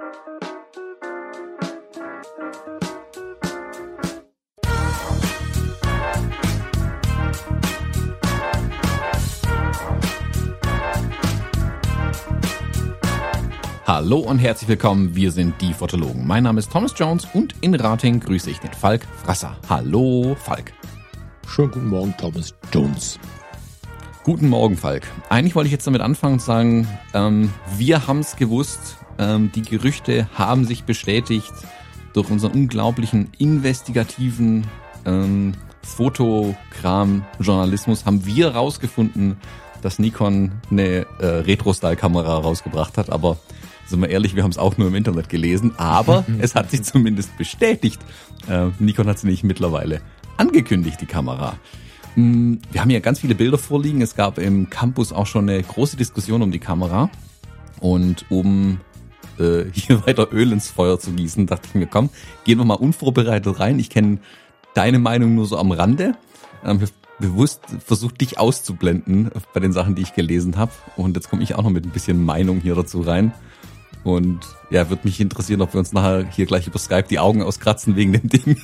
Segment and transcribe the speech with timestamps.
[0.00, 0.08] Hallo
[14.20, 16.26] und herzlich willkommen, wir sind die Fotologen.
[16.26, 19.54] Mein Name ist Thomas Jones und in Rating grüße ich den Falk Frasser.
[19.68, 20.72] Hallo Falk.
[21.46, 23.18] Schönen guten Morgen, Thomas Jones.
[24.22, 25.06] Guten Morgen, Falk.
[25.28, 29.62] Eigentlich wollte ich jetzt damit anfangen und sagen, ähm, wir haben es gewusst, ähm, die
[29.62, 31.52] Gerüchte haben sich bestätigt
[32.12, 34.66] durch unseren unglaublichen investigativen
[35.06, 39.36] ähm, Fotokram-Journalismus haben wir rausgefunden,
[39.82, 43.38] dass Nikon eine äh, Retro-Style-Kamera rausgebracht hat, aber
[43.86, 46.82] sind wir ehrlich, wir haben es auch nur im Internet gelesen, aber es hat sich
[46.82, 48.00] zumindest bestätigt.
[48.48, 50.00] Äh, Nikon hat sie nicht mittlerweile
[50.36, 51.56] angekündigt, die Kamera.
[52.14, 54.02] Mm, wir haben ja ganz viele Bilder vorliegen.
[54.02, 57.10] Es gab im Campus auch schon eine große Diskussion um die Kamera.
[57.80, 58.80] Und um
[59.40, 62.10] äh, hier weiter Öl ins Feuer zu gießen, dachte ich mir, komm,
[62.44, 63.78] gehen wir mal unvorbereitet rein.
[63.78, 64.18] Ich kenne
[64.74, 66.14] deine Meinung nur so am Rande.
[66.64, 66.80] Ähm,
[67.18, 70.72] bewusst versucht, dich auszublenden bei den Sachen, die ich gelesen habe.
[70.96, 73.32] Und jetzt komme ich auch noch mit ein bisschen Meinung hier dazu rein.
[74.02, 77.42] Und ja, würde mich interessieren, ob wir uns nachher hier gleich über Skype die Augen
[77.42, 78.56] auskratzen wegen dem Ding.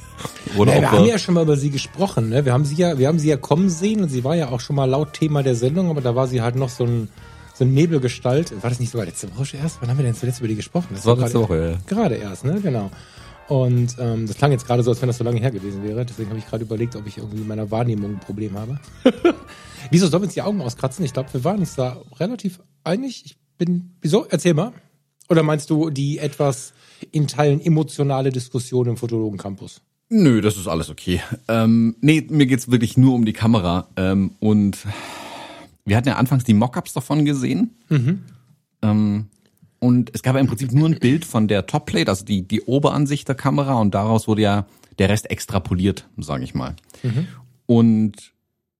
[0.56, 2.28] Oder naja, wir haben ja schon mal über sie gesprochen.
[2.28, 2.44] Ne?
[2.44, 4.60] Wir haben sie ja, wir haben sie ja kommen sehen und sie war ja auch
[4.60, 7.08] schon mal laut Thema der Sendung, aber da war sie halt noch so ein
[7.54, 8.62] so ein Nebelgestalt.
[8.62, 9.80] War das nicht sogar letzte Woche erst?
[9.80, 10.88] Wann haben wir denn zuletzt über die gesprochen?
[10.90, 11.78] Das, das war letzte Woche, ja.
[11.86, 12.60] Gerade erst, ne?
[12.60, 12.90] Genau.
[13.48, 16.04] Und ähm, das klang jetzt gerade so, als wenn das so lange her gewesen wäre.
[16.04, 18.80] Deswegen habe ich gerade überlegt, ob ich irgendwie in meiner Wahrnehmung ein Problem habe.
[19.90, 21.04] Wieso sollen wir uns die Augen auskratzen?
[21.04, 23.22] Ich glaube, wir waren uns da relativ einig.
[23.26, 23.96] Ich bin.
[24.00, 24.26] Wieso?
[24.28, 24.72] Erzähl mal.
[25.28, 26.72] Oder meinst du die etwas
[27.12, 29.80] in Teilen emotionale Diskussion im Fotologen Campus?
[30.08, 31.20] Nö, das ist alles okay.
[31.48, 33.88] Ähm, nee, mir geht's wirklich nur um die Kamera.
[33.96, 34.78] Ähm, und
[35.84, 37.76] wir hatten ja anfangs die Mockups davon gesehen.
[37.88, 38.22] Mhm.
[38.82, 39.28] Ähm,
[39.78, 42.62] und es gab ja im Prinzip nur ein Bild von der Topplate, also die, die
[42.62, 43.74] Oberansicht der Kamera.
[43.74, 44.66] Und daraus wurde ja
[44.98, 46.74] der Rest extrapoliert, sage ich mal.
[47.02, 47.28] Mhm.
[47.66, 48.32] Und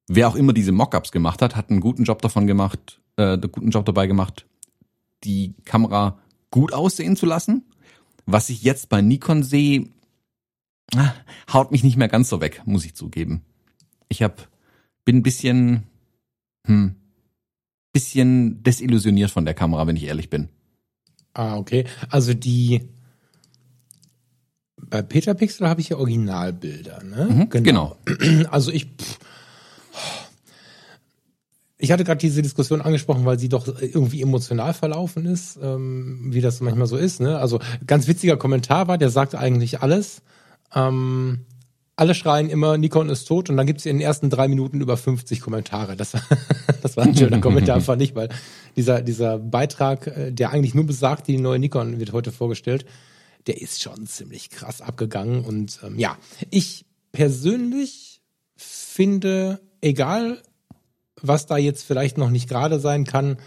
[0.09, 3.53] wer auch immer diese Mockups gemacht hat, hat einen guten Job davon gemacht, äh, einen
[3.53, 4.47] guten Job dabei gemacht,
[5.25, 6.19] die Kamera
[6.51, 7.65] gut aussehen zu lassen.
[8.27, 9.89] Was ich jetzt bei Nikon sehe,
[10.97, 11.13] ah,
[11.53, 13.43] haut mich nicht mehr ganz so weg, muss ich zugeben.
[14.09, 14.49] Ich hab,
[15.05, 15.83] bin ein bisschen,
[16.67, 16.97] hm,
[17.93, 20.49] bisschen desillusioniert von der Kamera, wenn ich ehrlich bin.
[21.33, 21.85] Ah, okay.
[22.11, 22.89] Also die
[24.77, 27.29] bei Peter Pixel habe ich ja Originalbilder, ne?
[27.31, 27.97] Mhm, genau.
[28.05, 28.47] genau.
[28.51, 29.19] Also ich pff,
[31.85, 36.41] ich hatte gerade diese Diskussion angesprochen, weil sie doch irgendwie emotional verlaufen ist, ähm, wie
[36.41, 37.21] das manchmal so ist.
[37.21, 37.39] Ne?
[37.39, 40.23] Also ganz witziger Kommentar war, der sagt eigentlich alles.
[40.75, 41.41] Ähm,
[41.97, 44.81] alle schreien immer, Nikon ist tot und dann gibt es in den ersten drei Minuten
[44.81, 45.97] über 50 Kommentare.
[45.97, 46.13] Das,
[46.83, 48.29] das war ein schöner Kommentar, fand ich, weil
[48.77, 52.85] dieser, dieser Beitrag, äh, der eigentlich nur besagt, die neue Nikon wird heute vorgestellt,
[53.47, 55.45] der ist schon ziemlich krass abgegangen.
[55.45, 56.17] Und ähm, ja,
[56.51, 58.21] ich persönlich
[58.57, 60.43] finde, egal
[61.21, 63.39] was da jetzt vielleicht noch nicht gerade sein kann,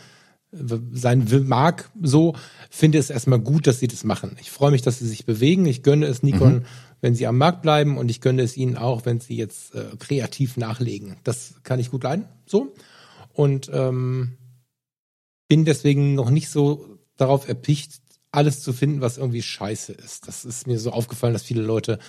[0.52, 2.36] sein mag, so
[2.70, 4.38] finde es erstmal gut, dass sie das machen.
[4.40, 5.66] Ich freue mich, dass sie sich bewegen.
[5.66, 6.66] Ich gönne es Nikon, mhm.
[7.02, 9.86] wenn sie am Markt bleiben und ich gönne es ihnen auch, wenn sie jetzt äh,
[10.00, 11.18] kreativ nachlegen.
[11.24, 12.26] Das kann ich gut leiden.
[12.46, 12.74] So.
[13.34, 14.38] Und ähm,
[15.48, 20.28] bin deswegen noch nicht so darauf erpicht, alles zu finden, was irgendwie scheiße ist.
[20.28, 22.00] Das ist mir so aufgefallen, dass viele Leute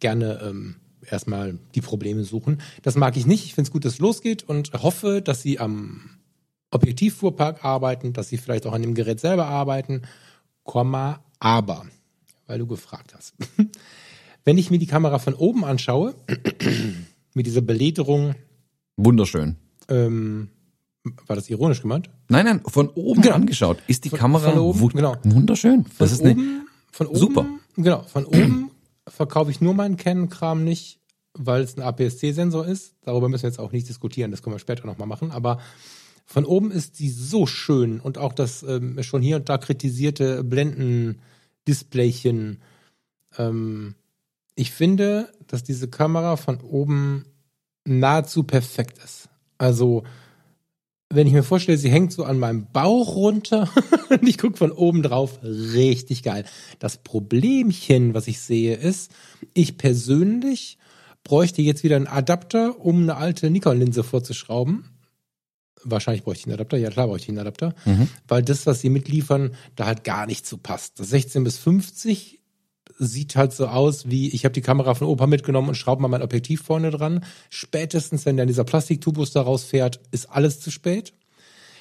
[0.00, 0.76] gerne ähm,
[1.08, 2.60] erstmal die Probleme suchen.
[2.82, 3.44] Das mag ich nicht.
[3.44, 6.13] Ich finde es gut, dass es losgeht und hoffe, dass sie am
[6.74, 10.02] Objektivfuhrpark arbeiten, dass sie vielleicht auch an dem Gerät selber arbeiten.
[10.64, 11.86] Komma, aber,
[12.46, 13.34] weil du gefragt hast.
[14.44, 16.14] Wenn ich mir die Kamera von oben anschaue,
[17.34, 18.34] mit dieser Belederung.
[18.96, 19.56] Wunderschön.
[19.88, 20.48] Ähm,
[21.26, 22.10] war das ironisch gemeint?
[22.28, 23.34] Nein, nein, von oben genau.
[23.34, 23.78] angeschaut.
[23.86, 25.16] Ist die von, Kamera von oben, genau.
[25.24, 25.84] wunderschön.
[25.84, 27.46] Das von ist oben, von oben, super.
[27.76, 28.70] Genau, von oben
[29.08, 31.00] verkaufe ich nur meinen Canon-Kram nicht,
[31.34, 32.94] weil es ein APS-C-Sensor ist.
[33.02, 35.30] Darüber müssen wir jetzt auch nicht diskutieren, das können wir später nochmal machen.
[35.30, 35.58] Aber
[36.24, 40.42] von oben ist sie so schön und auch das ähm, schon hier und da kritisierte
[40.42, 42.60] Blenden-Displaychen.
[43.38, 43.94] Ähm,
[44.54, 47.26] ich finde, dass diese Kamera von oben
[47.84, 49.28] nahezu perfekt ist.
[49.58, 50.04] Also
[51.10, 53.68] wenn ich mir vorstelle, sie hängt so an meinem Bauch runter
[54.08, 56.44] und ich gucke von oben drauf, richtig geil.
[56.78, 59.12] Das Problemchen, was ich sehe, ist,
[59.52, 60.78] ich persönlich
[61.22, 64.93] bräuchte jetzt wieder einen Adapter, um eine alte Nikon-Linse vorzuschrauben.
[65.84, 68.08] Wahrscheinlich bräuchte ich einen Adapter, ja klar bräuchte ich einen Adapter, mhm.
[68.26, 71.00] weil das, was sie mitliefern, da halt gar nicht so passt.
[71.00, 72.40] Das 16 bis 50
[72.98, 76.08] sieht halt so aus wie, ich habe die Kamera von Opa mitgenommen und schraube mal
[76.08, 77.24] mein Objektiv vorne dran.
[77.50, 81.12] Spätestens, wenn dann dieser Plastiktubus da rausfährt, ist alles zu spät.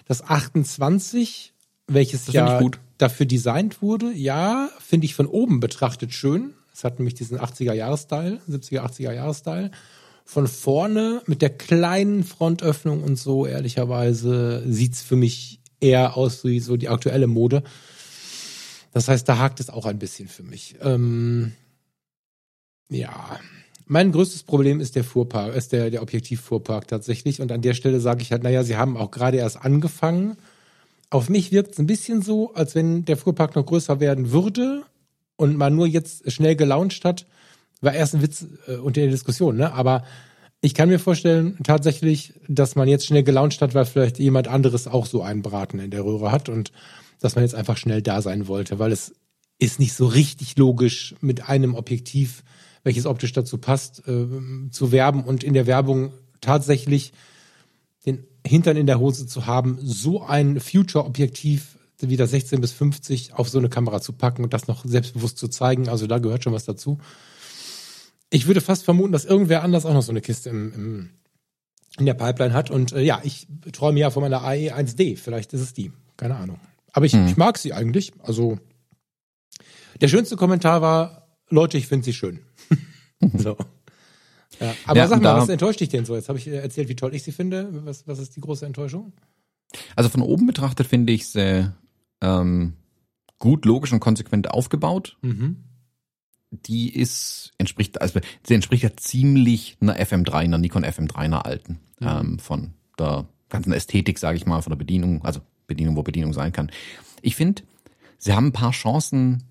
[0.06, 1.54] Das 28
[1.88, 2.62] welches ja
[2.98, 4.12] dafür designt wurde.
[4.14, 6.54] Ja, finde ich von oben betrachtet schön.
[6.74, 9.72] Es hat nämlich diesen 80er-Jahres-Style, 70er, 80er-Jahres-Style.
[10.26, 16.60] Von vorne mit der kleinen Frontöffnung und so, ehrlicherweise, sieht's für mich eher aus wie
[16.60, 17.64] so die aktuelle Mode.
[18.94, 20.76] Das heißt, da hakt es auch ein bisschen für mich.
[20.82, 21.54] Ähm,
[22.90, 23.40] ja,
[23.86, 27.42] mein größtes Problem ist der Fuhrpark, ist der, der Objektivfuhrpark tatsächlich.
[27.42, 30.38] Und an der Stelle sage ich halt, naja, sie haben auch gerade erst angefangen.
[31.10, 34.84] Auf mich wirkt es ein bisschen so, als wenn der Fuhrpark noch größer werden würde
[35.36, 37.26] und man nur jetzt schnell gelauncht hat.
[37.84, 39.74] War erst ein Witz äh, unter der Diskussion, ne?
[39.74, 40.04] Aber
[40.62, 44.88] ich kann mir vorstellen, tatsächlich, dass man jetzt schnell gelauncht hat, weil vielleicht jemand anderes
[44.88, 46.72] auch so einen Braten in der Röhre hat und
[47.20, 49.14] dass man jetzt einfach schnell da sein wollte, weil es
[49.60, 52.44] ist nicht so richtig logisch mit einem Objektiv
[52.84, 54.28] welches optisch dazu passt, äh,
[54.70, 57.14] zu werben und in der Werbung tatsächlich
[58.06, 63.34] den Hintern in der Hose zu haben, so ein Future-Objektiv wie das 16 bis 50
[63.34, 65.88] auf so eine Kamera zu packen und das noch selbstbewusst zu zeigen.
[65.88, 66.98] Also da gehört schon was dazu.
[68.34, 71.10] Ich würde fast vermuten, dass irgendwer anders auch noch so eine Kiste im, im
[72.00, 72.72] in der Pipeline hat.
[72.72, 75.18] Und äh, ja, ich träume ja von meiner AE 1D.
[75.18, 75.92] Vielleicht ist es die.
[76.18, 76.60] Keine Ahnung.
[76.92, 77.28] Aber ich, hm.
[77.28, 78.12] ich mag sie eigentlich.
[78.24, 78.58] Also
[80.02, 82.40] der schönste Kommentar war, Leute, ich finde sie schön.
[83.38, 83.56] so.
[84.60, 86.16] Ja, aber ja, sag mal, was enttäuscht dich denn so?
[86.16, 87.70] Jetzt habe ich erzählt, wie toll ich sie finde.
[87.86, 89.14] Was, was ist die große Enttäuschung?
[89.96, 91.72] Also von oben betrachtet finde ich sie
[92.22, 92.74] ähm,
[93.38, 95.18] gut, logisch und konsequent aufgebaut.
[95.22, 95.58] Mhm.
[96.54, 101.80] Die ist, entspricht, also sie entspricht ja ziemlich einer FM3, einer Nikon FM3, einer alten.
[102.00, 102.08] Mhm.
[102.08, 106.34] Ähm, von der ganzen Ästhetik, sage ich mal, von der Bedienung, also Bedienung, wo Bedienung
[106.34, 106.72] sein kann.
[107.22, 107.64] Ich finde,
[108.18, 109.44] sie haben ein paar Chancen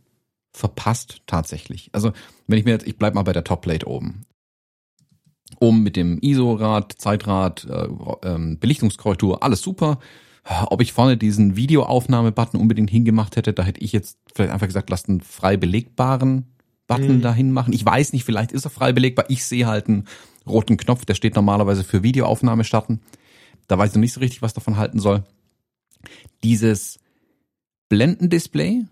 [0.53, 1.91] verpasst tatsächlich.
[1.93, 2.13] Also
[2.47, 4.27] wenn ich mir jetzt, ich bleib mal bei der Topplate oben.
[5.61, 7.89] Oben mit dem ISO-Rad, Zeitrad, äh,
[8.23, 9.99] ähm, Belichtungskorrektur, alles super.
[10.67, 14.91] Ob ich vorne diesen Videoaufnahme-Button unbedingt hingemacht hätte, da hätte ich jetzt vielleicht einfach gesagt,
[14.91, 16.52] lasst einen frei belegbaren
[16.97, 17.23] Button mhm.
[17.23, 17.73] dahin machen.
[17.73, 19.27] Ich weiß nicht, vielleicht ist er frei belegbar.
[19.29, 20.07] Ich sehe halt einen
[20.47, 23.01] roten Knopf, der steht normalerweise für Videoaufnahme starten.
[23.69, 25.25] Da weiß ich noch nicht so richtig, was davon halten soll.
[26.43, 26.99] Dieses
[27.89, 28.85] Blendendisplay,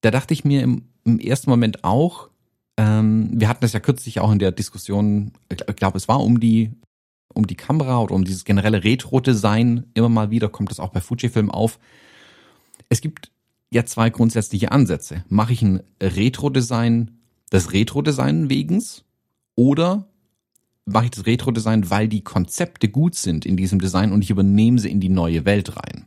[0.00, 2.28] da dachte ich mir im, im ersten Moment auch,
[2.76, 6.40] ähm, wir hatten das ja kürzlich auch in der Diskussion, ich glaube, es war um
[6.40, 6.70] die
[7.34, 11.00] um die Kamera oder um dieses generelle Retro-Design, immer mal wieder kommt das auch bei
[11.00, 11.78] Fujifilm auf.
[12.88, 13.30] Es gibt
[13.70, 15.24] ja zwei grundsätzliche Ansätze.
[15.28, 17.17] Mache ich ein Retro-Design
[17.52, 19.04] des Retro-Design wegens
[19.54, 20.06] oder
[20.84, 24.78] mache ich das Retro-Design, weil die Konzepte gut sind in diesem Design und ich übernehme
[24.78, 26.06] sie in die neue Welt rein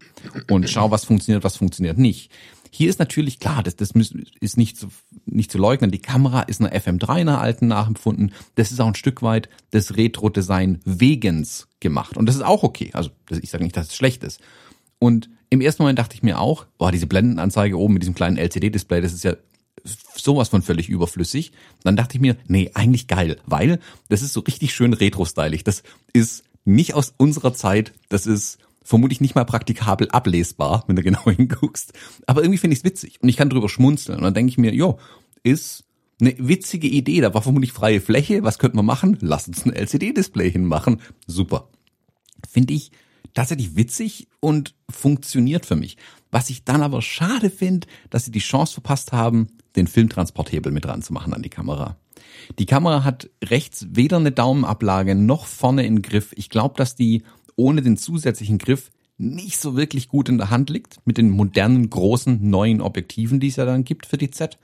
[0.49, 2.31] und schau, was funktioniert, was funktioniert nicht.
[2.73, 4.87] Hier ist natürlich klar, das, das ist nicht zu,
[5.25, 5.91] nicht zu leugnen.
[5.91, 8.31] Die Kamera ist einer FM3 einer alten nachempfunden.
[8.55, 12.15] Das ist auch ein Stück weit des Retro-Design wegens gemacht.
[12.15, 12.91] Und das ist auch okay.
[12.93, 14.39] Also ich sage nicht, dass es schlecht ist.
[14.99, 18.37] Und im ersten Moment dachte ich mir auch, boah, diese Blendenanzeige oben mit diesem kleinen
[18.37, 19.35] LCD-Display, das ist ja
[20.15, 21.51] sowas von völlig überflüssig.
[21.83, 23.79] Dann dachte ich mir, nee, eigentlich geil, weil
[24.09, 25.63] das ist so richtig schön retro-stylig.
[25.63, 25.83] Das
[26.13, 31.25] ist nicht aus unserer Zeit, das ist vermutlich nicht mal praktikabel ablesbar, wenn du genau
[31.25, 31.93] hinguckst.
[32.27, 34.17] Aber irgendwie finde ich es witzig und ich kann drüber schmunzeln.
[34.17, 34.99] Und dann denke ich mir, jo,
[35.43, 35.83] ist
[36.19, 37.21] eine witzige Idee.
[37.21, 38.43] Da war vermutlich freie Fläche.
[38.43, 39.17] Was könnte man machen?
[39.21, 41.01] Lass uns ein LCD-Display hinmachen.
[41.25, 41.69] Super.
[42.47, 42.91] Finde ich
[43.33, 45.97] tatsächlich witzig und funktioniert für mich.
[46.31, 50.87] Was ich dann aber schade finde, dass sie die Chance verpasst haben, den Filmtransporthebel mit
[50.87, 51.97] ranzumachen an die Kamera.
[52.59, 56.33] Die Kamera hat rechts weder eine Daumenablage noch vorne in Griff.
[56.35, 57.23] Ich glaube, dass die
[57.55, 61.89] ohne den zusätzlichen Griff nicht so wirklich gut in der Hand liegt mit den modernen,
[61.89, 64.57] großen, neuen Objektiven, die es ja dann gibt für die Z.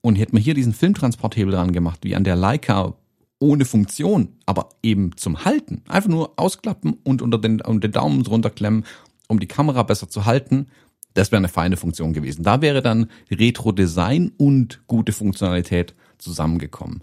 [0.00, 2.94] Und hätte man hier diesen Filmtransporthebel dran gemacht, wie an der Leica
[3.38, 5.82] ohne Funktion, aber eben zum Halten.
[5.88, 8.84] Einfach nur ausklappen und unter den, unter den Daumen runterklemmen,
[9.28, 10.68] um die Kamera besser zu halten.
[11.14, 12.42] Das wäre eine feine Funktion gewesen.
[12.42, 17.02] Da wäre dann Retro-Design und gute Funktionalität zusammengekommen.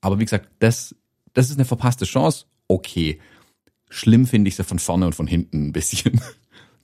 [0.00, 0.94] Aber wie gesagt, das,
[1.32, 2.46] das ist eine verpasste Chance.
[2.68, 3.18] Okay.
[3.90, 6.20] Schlimm finde ich sie von vorne und von hinten ein bisschen.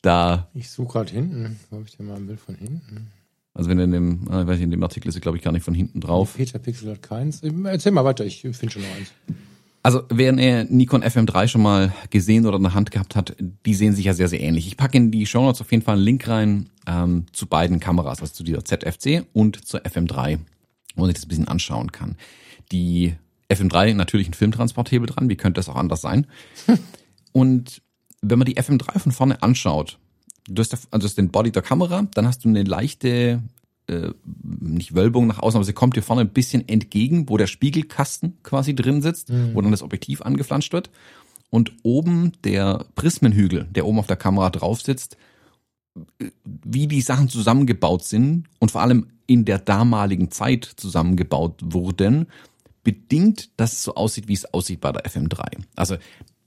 [0.02, 0.48] Da.
[0.54, 1.60] Ich suche gerade hinten.
[1.70, 3.08] Habe ich denn mal ein Bild von hinten?
[3.52, 5.62] Also wenn in dem, äh, weiß ich, in dem Artikel ist glaube ich, gar nicht
[5.62, 6.36] von hinten drauf.
[6.36, 7.42] Peter Pixel hat keins.
[7.42, 9.12] Erzähl mal weiter, ich finde schon noch eins.
[9.82, 13.74] Also wer eine Nikon FM3 schon mal gesehen oder in der Hand gehabt hat, die
[13.74, 14.66] sehen sich ja sehr, sehr ähnlich.
[14.66, 17.80] Ich packe in die Show Notes auf jeden Fall einen Link rein ähm, zu beiden
[17.80, 20.38] Kameras, also zu dieser ZFC und zur FM3,
[20.94, 22.16] wo man sich das ein bisschen anschauen kann.
[22.72, 23.14] Die
[23.50, 26.26] FM3 natürlich ein Filmtransporthebel dran, wie könnte das auch anders sein?
[27.32, 27.82] Und
[28.22, 29.98] wenn man die FM3 von vorne anschaut,
[30.46, 33.42] du hast, also hast den Body der Kamera, dann hast du eine leichte,
[33.90, 34.12] äh,
[34.60, 38.38] nicht Wölbung nach außen, aber sie kommt dir vorne ein bisschen entgegen, wo der Spiegelkasten
[38.42, 39.54] quasi drin sitzt, mhm.
[39.54, 40.90] wo dann das Objektiv angeflanscht wird.
[41.50, 45.16] Und oben der Prismenhügel, der oben auf der Kamera drauf sitzt,
[46.44, 52.26] wie die Sachen zusammengebaut sind und vor allem in der damaligen Zeit zusammengebaut wurden,
[52.84, 55.58] bedingt, dass es so aussieht, wie es aussieht bei der FM3.
[55.76, 55.96] Also,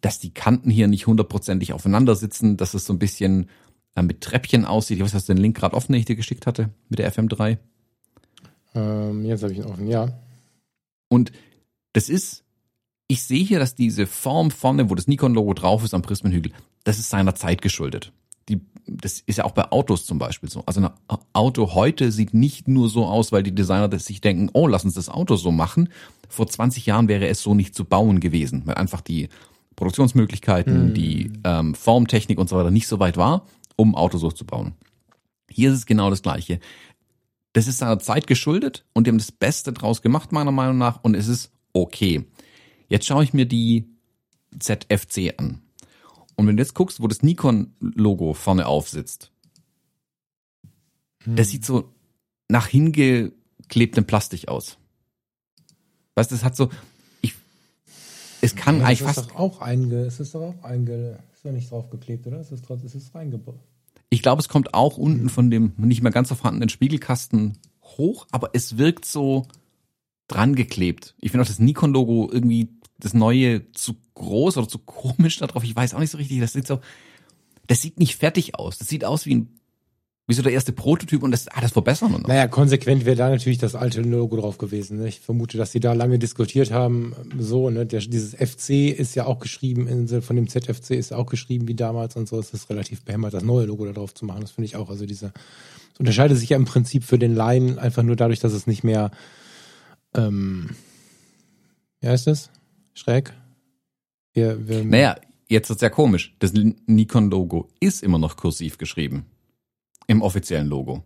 [0.01, 3.50] dass die Kanten hier nicht hundertprozentig aufeinander sitzen, dass es so ein bisschen
[3.95, 4.97] äh, mit Treppchen aussieht.
[4.97, 7.12] Ich weiß, hast du den Link gerade offen, den ich dir geschickt hatte mit der
[7.13, 7.57] FM3?
[8.75, 10.09] Ähm, jetzt habe ich ihn offen, ja.
[11.09, 11.31] Und
[11.93, 12.43] das ist,
[13.07, 16.51] ich sehe hier, dass diese Form vorne, wo das Nikon-Logo drauf ist am Prismenhügel,
[16.83, 18.12] das ist seiner Zeit geschuldet.
[18.50, 20.63] Die, das ist ja auch bei Autos zum Beispiel so.
[20.65, 20.89] Also ein
[21.31, 24.83] Auto heute sieht nicht nur so aus, weil die Designer das sich denken, oh, lass
[24.83, 25.89] uns das Auto so machen.
[26.27, 29.29] Vor 20 Jahren wäre es so nicht zu bauen gewesen, weil einfach die
[29.75, 30.93] Produktionsmöglichkeiten, hm.
[30.93, 34.73] die ähm, Formtechnik und so weiter nicht so weit war, um Autos bauen.
[35.49, 36.59] Hier ist es genau das Gleiche.
[37.53, 41.03] Das ist seiner Zeit geschuldet und die haben das Beste draus gemacht, meiner Meinung nach,
[41.03, 42.25] und es ist okay.
[42.87, 43.87] Jetzt schaue ich mir die
[44.59, 45.61] ZFC an.
[46.35, 49.31] Und wenn du jetzt guckst, wo das Nikon-Logo vorne aufsitzt,
[51.23, 51.35] hm.
[51.35, 51.93] das sieht so
[52.47, 54.77] nach hingeklebtem Plastik aus.
[56.15, 56.69] Weißt du, das hat so,
[57.21, 57.33] ich,
[58.41, 59.19] es kann ja, eigentlich fast.
[59.19, 62.39] Ist doch auch einge, es ist doch auch einge, ist doch nicht draufgeklebt, oder?
[62.39, 63.59] Es ist es ist reingebaut.
[64.09, 68.27] Ich glaube, es kommt auch unten von dem nicht mehr ganz so vorhandenen Spiegelkasten hoch,
[68.31, 69.47] aber es wirkt so
[70.27, 71.15] dran geklebt.
[71.19, 75.63] Ich finde auch das Nikon-Logo irgendwie das neue zu groß oder zu komisch da drauf.
[75.63, 76.39] Ich weiß auch nicht so richtig.
[76.39, 76.79] Das sieht so,
[77.67, 78.77] das sieht nicht fertig aus.
[78.77, 79.59] Das sieht aus wie ein
[80.25, 82.27] wie so der erste Prototyp und das, ah, das verbessern wir noch.
[82.29, 84.99] Naja, konsequent wäre da natürlich das alte Logo drauf gewesen.
[84.99, 85.09] Ne?
[85.09, 87.13] Ich vermute, dass sie da lange diskutiert haben.
[87.37, 91.17] So, ne, der, dieses FC ist ja auch geschrieben, in, von dem ZFC ist ja
[91.17, 92.39] auch geschrieben wie damals und so.
[92.39, 94.41] Es ist relativ behämmert, das neue Logo da drauf zu machen.
[94.41, 94.89] Das finde ich auch.
[94.89, 98.53] Also diese, das unterscheidet sich ja im Prinzip für den Laien einfach nur dadurch, dass
[98.53, 99.11] es nicht mehr,
[100.15, 100.69] ähm,
[101.99, 102.49] wie heißt das?
[102.93, 103.33] Schräg?
[104.31, 105.17] Wir, wir, naja,
[105.49, 106.33] jetzt ist ja komisch.
[106.39, 109.25] Das Nikon-Logo ist immer noch kursiv geschrieben.
[110.07, 111.03] Im offiziellen Logo.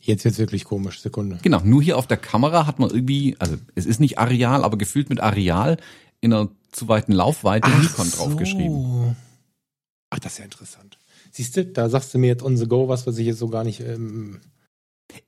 [0.00, 1.38] Jetzt wird's wirklich komisch, Sekunde.
[1.42, 4.76] Genau, nur hier auf der Kamera hat man irgendwie, also es ist nicht Areal, aber
[4.76, 5.76] gefühlt mit Areal
[6.20, 8.16] in einer zu weiten Laufweite Ach Nikon so.
[8.16, 9.16] draufgeschrieben.
[10.10, 10.98] Ach, das ist ja interessant.
[11.30, 13.48] Siehst du, da sagst du mir jetzt on the go was, was ich jetzt so
[13.48, 13.80] gar nicht.
[13.80, 14.40] Ähm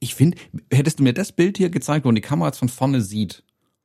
[0.00, 0.38] ich finde,
[0.72, 3.44] hättest du mir das Bild hier gezeigt, wo man die Kamera jetzt von vorne sieht,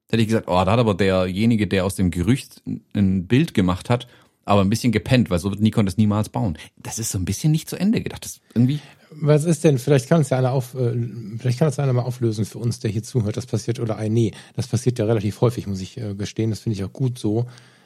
[0.10, 2.63] hätte ich gesagt, oh, da hat aber derjenige, der aus dem Gerücht
[2.94, 4.08] ein Bild gemacht hat,
[4.50, 6.58] aber ein bisschen gepennt, weil so wird Nikon das niemals bauen.
[6.77, 8.25] Das ist so ein bisschen nicht zu Ende gedacht.
[8.25, 8.79] Das irgendwie.
[9.12, 9.77] Was ist denn?
[9.77, 10.94] Vielleicht kann es ja einer auf, äh,
[11.38, 13.38] vielleicht kann es einer mal auflösen für uns, der hier zuhört.
[13.38, 16.50] Das passiert oder ein nee, das passiert ja relativ häufig, muss ich äh, gestehen.
[16.50, 17.46] Das finde ich auch gut so.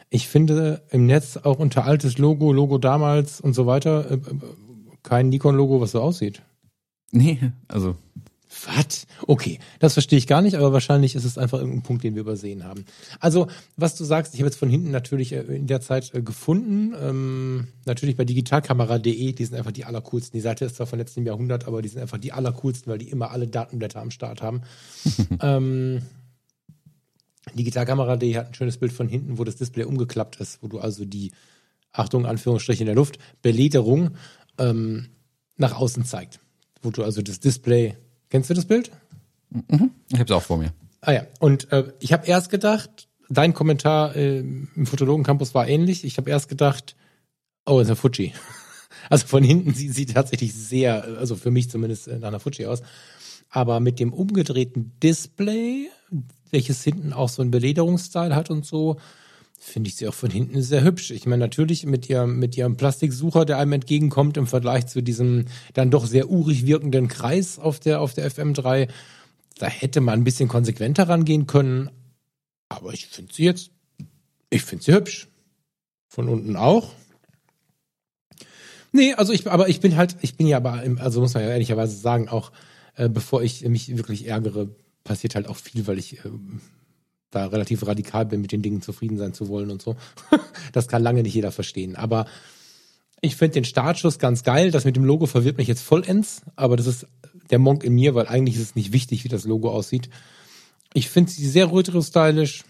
[0.09, 4.19] Ich finde im Netz auch unter altes Logo, Logo damals und so weiter äh,
[5.01, 6.43] kein Nikon-Logo, was so aussieht.
[7.11, 7.95] Nee, also
[8.67, 9.07] was?
[9.27, 12.21] Okay, das verstehe ich gar nicht, aber wahrscheinlich ist es einfach irgendein Punkt, den wir
[12.21, 12.85] übersehen haben.
[13.19, 16.21] Also, was du sagst, ich habe jetzt von hinten natürlich äh, in der Zeit äh,
[16.21, 20.37] gefunden, ähm, natürlich bei digitalkamera.de, die sind einfach die allercoolsten.
[20.37, 23.09] Die Seite ist zwar von letztem Jahrhundert, aber die sind einfach die allercoolsten, weil die
[23.09, 24.61] immer alle Datenblätter am Start haben.
[25.41, 26.01] ähm,
[27.53, 31.05] Digitalkamera.de hat ein schönes Bild von hinten, wo das Display umgeklappt ist, wo du also
[31.05, 31.31] die,
[31.93, 34.11] Achtung, Anführungsstriche in der Luft, Belederung
[34.57, 35.09] ähm,
[35.57, 36.39] nach außen zeigt.
[36.81, 37.95] Wo du also das Display
[38.33, 38.89] Kennst du das Bild?
[39.51, 39.91] Mhm.
[40.09, 40.73] Ich habe es auch vor mir.
[41.01, 45.67] Ah ja, und äh, ich habe erst gedacht, dein Kommentar äh, im Fotologen Campus war
[45.67, 46.03] ähnlich.
[46.03, 46.95] Ich habe erst gedacht,
[47.67, 48.33] oh, ist ein Fuji.
[49.09, 52.65] Also von hinten sieht sie tatsächlich sehr, also für mich zumindest äh, nach einer Fuji
[52.65, 52.81] aus.
[53.49, 55.89] Aber mit dem umgedrehten Display,
[56.49, 58.97] welches hinten auch so einen Belederungsstyle hat und so,
[59.63, 61.11] finde ich sie auch von hinten sehr hübsch.
[61.11, 65.45] Ich meine, natürlich mit ihrem, mit ihrem Plastiksucher, der einem entgegenkommt im Vergleich zu diesem
[65.73, 68.89] dann doch sehr urig wirkenden Kreis auf der, auf der FM3.
[69.57, 71.89] Da hätte man ein bisschen konsequenter rangehen können.
[72.69, 73.71] Aber ich finde sie jetzt,
[74.49, 75.27] ich finde sie hübsch.
[76.07, 76.91] Von unten auch.
[78.91, 81.49] Nee, also ich, aber ich bin halt, ich bin ja aber, also muss man ja
[81.49, 82.51] ehrlicherweise sagen, auch
[82.95, 84.69] äh, bevor ich mich wirklich ärgere,
[85.03, 86.29] passiert halt auch viel, weil ich äh,
[87.33, 89.95] da relativ radikal bin, mit den Dingen zufrieden sein zu wollen und so.
[90.71, 91.95] das kann lange nicht jeder verstehen.
[91.95, 92.25] Aber
[93.21, 94.71] ich finde den Startschuss ganz geil.
[94.71, 97.07] Das mit dem Logo verwirrt mich jetzt vollends, aber das ist
[97.51, 100.09] der Monk in mir, weil eigentlich ist es nicht wichtig, wie das Logo aussieht.
[100.93, 102.63] Ich finde sie sehr retro-stylisch.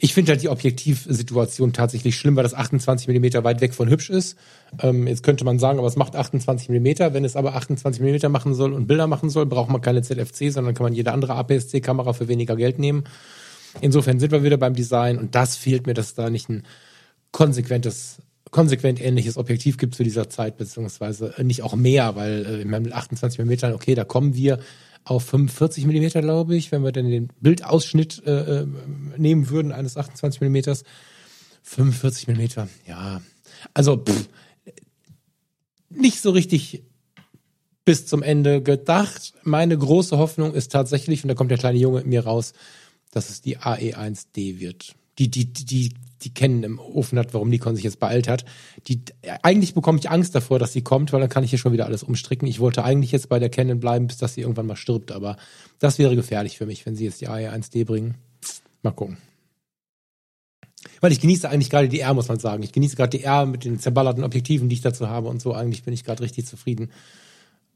[0.00, 4.10] Ich finde halt die Objektivsituation tatsächlich schlimm, weil das 28 Millimeter weit weg von hübsch
[4.10, 4.36] ist.
[4.80, 7.14] Ähm, jetzt könnte man sagen, aber es macht 28 Millimeter.
[7.14, 10.50] Wenn es aber 28 Millimeter machen soll und Bilder machen soll, braucht man keine ZFC,
[10.50, 13.04] sondern kann man jede andere APS-C-Kamera für weniger Geld nehmen.
[13.80, 16.64] Insofern sind wir wieder beim Design und das fehlt mir, dass es da nicht ein
[17.32, 18.18] konsequentes,
[18.50, 23.44] konsequent ähnliches Objektiv gibt zu dieser Zeit, beziehungsweise nicht auch mehr, weil äh, mit 28
[23.44, 24.58] mm, okay, da kommen wir
[25.04, 28.66] auf 45 mm, glaube ich, wenn wir dann den Bildausschnitt äh, äh
[29.16, 30.58] nehmen würden eines 28 mm.
[31.62, 32.42] 45 mm,
[32.86, 33.20] ja.
[33.74, 34.28] Also, pff,
[35.90, 36.82] nicht so richtig
[37.84, 39.32] bis zum Ende gedacht.
[39.44, 42.52] Meine große Hoffnung ist tatsächlich, und da kommt der kleine Junge in mir raus,
[43.10, 44.94] dass es die AE1D wird.
[45.18, 48.44] Die, die, die, die, die kennen im Ofen hat, warum Nikon sich jetzt beeilt hat.
[48.86, 49.00] Die,
[49.42, 51.86] eigentlich bekomme ich Angst davor, dass sie kommt, weil dann kann ich hier schon wieder
[51.86, 52.46] alles umstricken.
[52.46, 55.36] Ich wollte eigentlich jetzt bei der Canon bleiben, bis dass sie irgendwann mal stirbt, aber
[55.78, 58.16] das wäre gefährlich für mich, wenn sie jetzt die AE1D bringen.
[58.82, 59.18] Mal gucken.
[61.00, 62.62] Weil ich genieße eigentlich gerade die R, muss man sagen.
[62.62, 65.52] Ich genieße gerade die R mit den zerballerten Objektiven, die ich dazu habe und so.
[65.52, 66.90] Eigentlich bin ich gerade richtig zufrieden.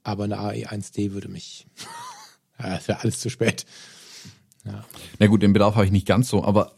[0.03, 1.67] Aber eine AE1D würde mich.
[2.59, 3.67] das wäre alles zu spät.
[4.65, 4.85] Ja.
[5.19, 6.73] Na gut, den Bedarf habe ich nicht ganz so, aber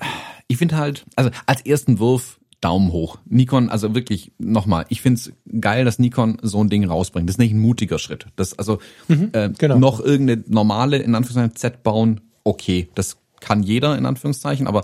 [0.48, 3.18] ich finde halt, also als ersten Wurf Daumen hoch.
[3.26, 7.28] Nikon, also wirklich nochmal, ich find's geil, dass Nikon so ein Ding rausbringt.
[7.28, 8.26] Das ist nicht ein mutiger Schritt.
[8.36, 9.78] Das also mhm, äh, genau.
[9.78, 14.82] noch irgendeine normale, in Anführungszeichen, Z bauen, okay, das kann jeder, in Anführungszeichen, aber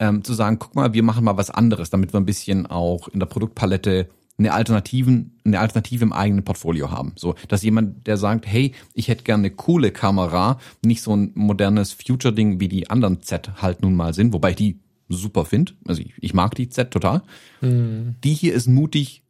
[0.00, 3.06] ähm, zu sagen, guck mal, wir machen mal was anderes, damit wir ein bisschen auch
[3.06, 4.08] in der Produktpalette
[4.40, 7.12] eine Alternativen, eine Alternative im eigenen Portfolio haben.
[7.16, 11.32] So, dass jemand, der sagt, hey, ich hätte gerne eine coole Kamera, nicht so ein
[11.34, 15.72] modernes Future-Ding, wie die anderen Z halt nun mal sind, wobei ich die super finde.
[15.86, 17.22] Also ich, ich, mag die Z total.
[17.60, 18.16] Mhm.
[18.24, 19.22] Die hier ist mutig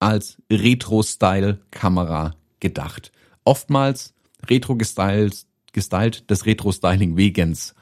[0.00, 3.10] als Retro-Style-Kamera gedacht.
[3.44, 4.14] Oftmals
[4.48, 7.74] retro-gestylt, gestylt des Retro-Styling-Wegens.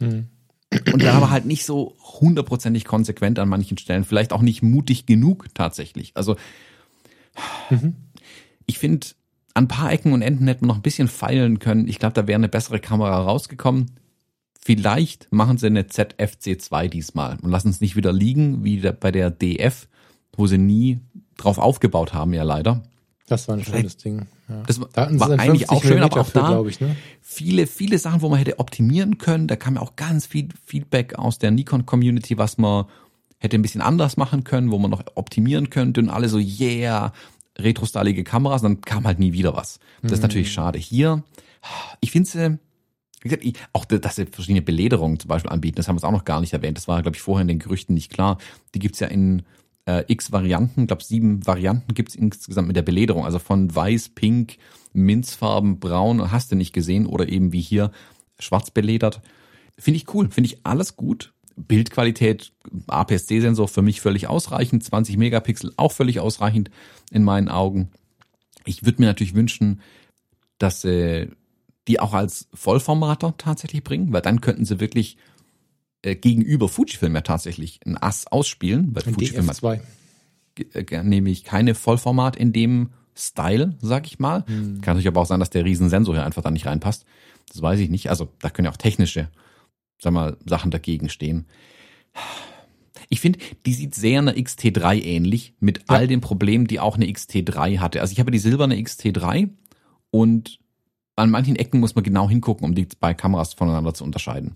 [0.00, 0.28] Mhm.
[0.92, 5.06] Und da aber halt nicht so hundertprozentig konsequent an manchen Stellen, vielleicht auch nicht mutig
[5.06, 6.12] genug tatsächlich.
[6.14, 6.36] Also
[7.70, 7.96] mhm.
[8.66, 9.06] ich finde,
[9.54, 11.88] an ein paar Ecken und Enden hätten wir noch ein bisschen feilen können.
[11.88, 13.86] Ich glaube, da wäre eine bessere Kamera rausgekommen.
[14.60, 19.30] Vielleicht machen sie eine ZFC2 diesmal und lassen es nicht wieder liegen, wie bei der
[19.30, 19.88] DF,
[20.36, 21.00] wo sie nie
[21.38, 22.82] drauf aufgebaut haben, ja leider.
[23.28, 24.26] Das war ein schönes Ding.
[24.48, 24.62] Ja.
[24.66, 26.96] Das da war eigentlich auch schön, aber auch für, da ich, ne?
[27.20, 29.46] viele, viele Sachen, wo man hätte optimieren können.
[29.46, 32.86] Da kam ja auch ganz viel Feedback aus der Nikon-Community, was man
[33.38, 37.12] hätte ein bisschen anders machen können, wo man noch optimieren könnte und alle so, yeah,
[37.58, 39.78] retrostylige Kameras, dann kam halt nie wieder was.
[40.02, 40.14] Das mhm.
[40.14, 40.78] ist natürlich schade.
[40.78, 41.22] Hier,
[42.00, 42.58] ich finde sie
[43.22, 46.24] wie gesagt, auch, dass sie verschiedene Belederungen zum Beispiel anbieten, das haben wir auch noch
[46.24, 46.78] gar nicht erwähnt.
[46.78, 48.38] Das war, glaube ich, vorher in den Gerüchten nicht klar.
[48.74, 49.42] Die gibt's ja in
[49.88, 53.24] äh, x Varianten, glaube sieben Varianten gibt's insgesamt mit der Belederung.
[53.24, 54.58] Also von weiß, pink,
[54.92, 57.90] Minzfarben, braun, hast du nicht gesehen, oder eben wie hier
[58.38, 59.22] schwarz beledert.
[59.78, 61.32] Finde ich cool, finde ich alles gut.
[61.56, 62.52] Bildqualität,
[62.86, 66.70] APS-C-Sensor für mich völlig ausreichend, 20 Megapixel auch völlig ausreichend
[67.10, 67.90] in meinen Augen.
[68.64, 69.80] Ich würde mir natürlich wünschen,
[70.58, 71.30] dass sie
[71.88, 75.16] die auch als Vollformater tatsächlich bringen, weil dann könnten sie wirklich
[76.02, 79.62] äh, gegenüber Fujifilm ja tatsächlich ein Ass ausspielen, weil Fujifilm hat
[80.74, 84.44] äh, nämlich keine Vollformat in dem Style, sag ich mal.
[84.46, 84.80] Hm.
[84.80, 87.04] Kann natürlich aber auch sein, dass der Riesensensor hier einfach da nicht reinpasst.
[87.52, 88.10] Das weiß ich nicht.
[88.10, 89.28] Also da können ja auch technische,
[90.00, 91.46] sag mal, Sachen dagegen stehen.
[93.08, 95.84] Ich finde, die sieht sehr einer XT3 ähnlich, mit ja.
[95.88, 98.00] all den Problemen, die auch eine XT3 hatte.
[98.00, 99.48] Also ich habe die silberne XT3
[100.10, 100.60] und
[101.16, 104.54] an manchen Ecken muss man genau hingucken, um die zwei Kameras voneinander zu unterscheiden.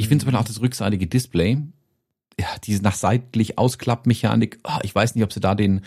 [0.00, 1.58] Ich finde zum Beispiel auch das rückseitige Display,
[2.38, 5.82] ja, diese nach seitlich Ausklappmechanik, oh, ich weiß nicht, ob sie da den,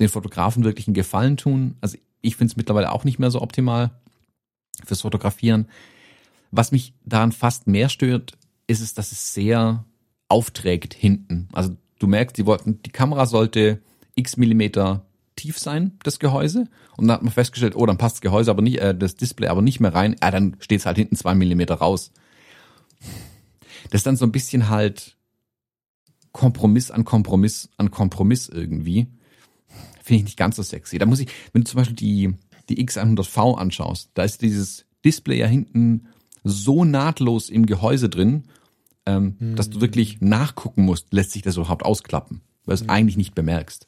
[0.00, 1.76] den Fotografen wirklich einen Gefallen tun.
[1.82, 3.90] Also ich finde es mittlerweile auch nicht mehr so optimal
[4.86, 5.68] fürs Fotografieren.
[6.50, 9.84] Was mich daran fast mehr stört, ist es, dass es sehr
[10.28, 11.50] aufträgt hinten.
[11.52, 13.82] Also du merkst, die wollten, die Kamera sollte
[14.14, 15.04] x Millimeter
[15.36, 16.68] tief sein, das Gehäuse.
[16.96, 19.48] Und dann hat man festgestellt, oh, dann passt das Gehäuse aber nicht, äh, das Display
[19.48, 20.16] aber nicht mehr rein.
[20.22, 22.12] Ja, dann steht es halt hinten zwei Millimeter raus.
[23.90, 25.16] Das ist dann so ein bisschen halt
[26.32, 29.08] Kompromiss an Kompromiss an Kompromiss irgendwie.
[30.02, 30.98] Finde ich nicht ganz so sexy.
[30.98, 32.34] Da muss ich, wenn du zum Beispiel die,
[32.68, 36.08] die X100V anschaust, da ist dieses Display ja hinten
[36.44, 38.44] so nahtlos im Gehäuse drin,
[39.06, 39.56] ähm, hm.
[39.56, 42.90] dass du wirklich nachgucken musst, lässt sich das überhaupt ausklappen, weil du es hm.
[42.90, 43.86] eigentlich nicht bemerkst.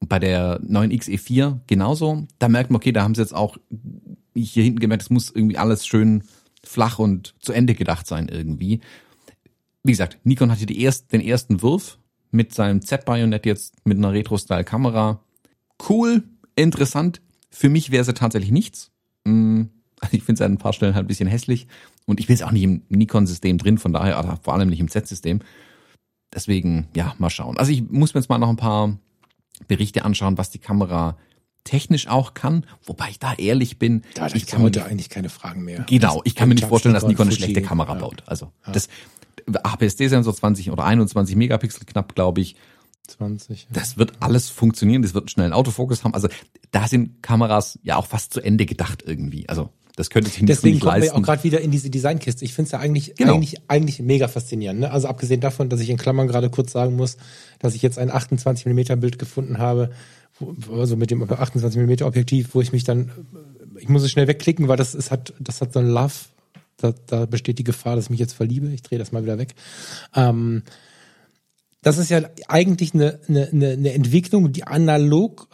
[0.00, 2.26] Und bei der neuen XE4 genauso.
[2.38, 3.56] Da merkt man, okay, da haben sie jetzt auch
[4.34, 6.24] hier hinten gemerkt, es muss irgendwie alles schön
[6.64, 8.80] flach und zu Ende gedacht sein irgendwie.
[9.82, 11.98] Wie gesagt, Nikon hatte die erst, den ersten Wurf
[12.30, 15.20] mit seinem Z-Bajonett jetzt mit einer Retro-Style-Kamera.
[15.88, 16.22] Cool,
[16.56, 17.20] interessant.
[17.50, 18.90] Für mich wäre sie tatsächlich nichts.
[19.24, 19.64] Mm,
[20.12, 21.66] ich finde es an ein paar Stellen halt ein bisschen hässlich.
[22.06, 24.88] Und ich bin jetzt auch nicht im Nikon-System drin, von daher, vor allem nicht im
[24.88, 25.40] Z-System.
[26.34, 27.58] Deswegen, ja, mal schauen.
[27.58, 28.96] Also ich muss mir jetzt mal noch ein paar
[29.68, 31.18] Berichte anschauen, was die Kamera
[31.64, 34.02] technisch auch kann, wobei ich da ehrlich bin.
[34.14, 35.84] Da ich kann heute eigentlich keine Fragen mehr.
[35.88, 38.00] Genau, ich kann mir nicht vorstellen, dass Nikon eine schlechte Kamera ja.
[38.00, 38.22] baut.
[38.26, 38.72] Also ja.
[38.72, 38.88] das
[39.46, 42.56] APS-C-Sensor 20 oder 21 Megapixel knapp, glaube ich.
[43.08, 43.62] 20.
[43.62, 43.68] Ja.
[43.72, 46.14] Das wird alles funktionieren, das wird einen schnellen Autofokus haben.
[46.14, 46.28] Also
[46.70, 49.48] da sind Kameras ja auch fast zu Ende gedacht irgendwie.
[49.48, 51.14] Also Das könnte sich nicht, Deswegen nicht kommen leisten.
[51.14, 52.44] wir auch gerade wieder in diese Designkiste.
[52.44, 53.34] Ich finde es ja eigentlich, genau.
[53.34, 54.80] eigentlich, eigentlich mega faszinierend.
[54.80, 54.90] Ne?
[54.90, 57.16] Also abgesehen davon, dass ich in Klammern gerade kurz sagen muss,
[57.58, 59.90] dass ich jetzt ein 28 mm Bild gefunden habe,
[60.70, 63.10] also mit dem 28 mm Objektiv, wo ich mich dann,
[63.78, 66.14] ich muss es schnell wegklicken, weil das ist hat, das hat so ein Love.
[66.78, 68.68] Da, da besteht die Gefahr, dass ich mich jetzt verliebe.
[68.68, 69.54] Ich drehe das mal wieder weg.
[70.14, 70.62] Ähm,
[71.82, 75.48] das ist ja eigentlich eine, eine, eine Entwicklung, die analog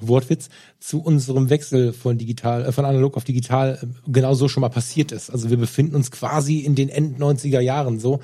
[0.00, 4.60] Wortwitz, zu unserem Wechsel von digital, äh, von analog auf digital äh, genau so schon
[4.60, 5.30] mal passiert ist.
[5.30, 8.20] Also wir befinden uns quasi in den End 90er Jahren so,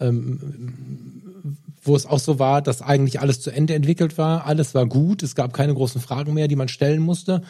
[0.00, 4.86] ähm, wo es auch so war, dass eigentlich alles zu Ende entwickelt war, alles war
[4.86, 7.42] gut, es gab keine großen Fragen mehr, die man stellen musste.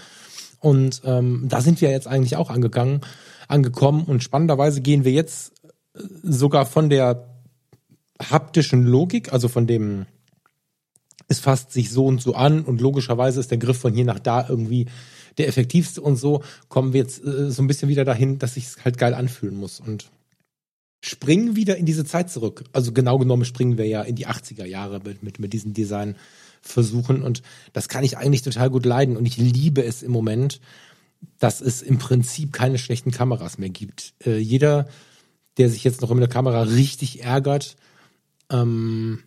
[0.61, 3.03] Und ähm, da sind wir jetzt eigentlich auch angegangen,
[3.49, 4.05] angekommen.
[4.05, 5.53] Und spannenderweise gehen wir jetzt
[5.95, 7.29] äh, sogar von der
[8.31, 10.07] haptischen Logik, also von dem
[11.29, 14.19] es fasst sich so und so an und logischerweise ist der Griff von hier nach
[14.19, 14.87] da irgendwie
[15.39, 18.67] der effektivste und so kommen wir jetzt äh, so ein bisschen wieder dahin, dass sich
[18.85, 20.11] halt geil anfühlen muss und
[21.05, 22.65] springen wieder in diese Zeit zurück.
[22.73, 27.23] Also genau genommen springen wir ja in die 80er Jahre mit, mit, mit diesen Designversuchen
[27.23, 27.43] und
[27.75, 30.61] das kann ich eigentlich total gut leiden und ich liebe es im Moment,
[31.39, 34.15] dass es im Prinzip keine schlechten Kameras mehr gibt.
[34.25, 34.89] Äh, jeder,
[35.59, 37.77] der sich jetzt noch in der Kamera richtig ärgert,
[38.51, 39.21] ähm,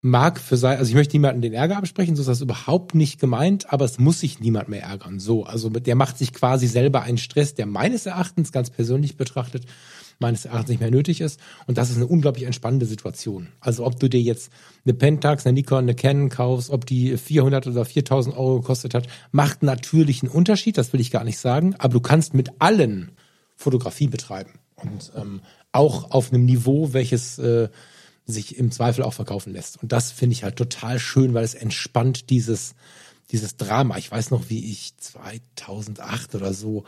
[0.00, 3.18] mag für sein, also ich möchte niemanden den Ärger absprechen, so ist das überhaupt nicht
[3.18, 5.18] gemeint, aber es muss sich niemand mehr ärgern.
[5.18, 9.64] So, also der macht sich quasi selber einen Stress, der meines Erachtens ganz persönlich betrachtet,
[10.18, 11.40] meines Erachtens nicht mehr nötig ist.
[11.66, 13.48] Und das ist eine unglaublich entspannende Situation.
[13.60, 14.50] Also ob du dir jetzt
[14.84, 19.06] eine Pentax, eine Nikon, eine Canon kaufst, ob die 400 oder 4000 Euro gekostet hat,
[19.32, 23.12] macht natürlich einen Unterschied, das will ich gar nicht sagen, aber du kannst mit allen
[23.56, 24.52] Fotografie betreiben.
[24.76, 25.40] Und ähm,
[25.72, 27.68] auch auf einem Niveau, welches äh,
[28.26, 29.82] sich im Zweifel auch verkaufen lässt.
[29.82, 32.74] Und das finde ich halt total schön, weil es entspannt dieses,
[33.30, 33.98] dieses Drama.
[33.98, 36.84] Ich weiß noch, wie ich 2008 oder so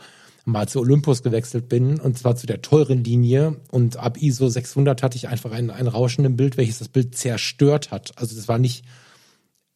[0.47, 3.57] mal zu Olympus gewechselt bin und zwar zu der teuren Linie.
[3.69, 7.91] Und ab ISO 600 hatte ich einfach ein, ein Rauschen Bild, welches das Bild zerstört
[7.91, 8.13] hat.
[8.15, 8.85] Also das war nicht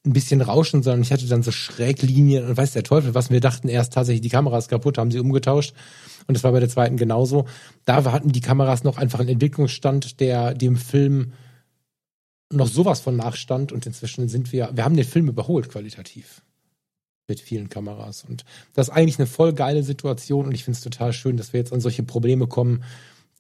[0.06, 2.48] ein bisschen Rauschen, sondern ich hatte dann so Schräglinien.
[2.48, 5.74] Und weiß der Teufel, was wir dachten erst tatsächlich die Kameras kaputt, haben sie umgetauscht.
[6.28, 7.46] Und das war bei der zweiten genauso.
[7.84, 11.34] Da hatten die Kameras noch einfach einen Entwicklungsstand, der dem Film
[12.50, 13.74] noch sowas von Nachstand.
[13.74, 16.42] Und inzwischen sind wir, wir haben den Film überholt qualitativ
[17.32, 20.84] mit vielen Kameras und das ist eigentlich eine voll geile Situation und ich finde es
[20.84, 22.84] total schön, dass wir jetzt an solche Probleme kommen,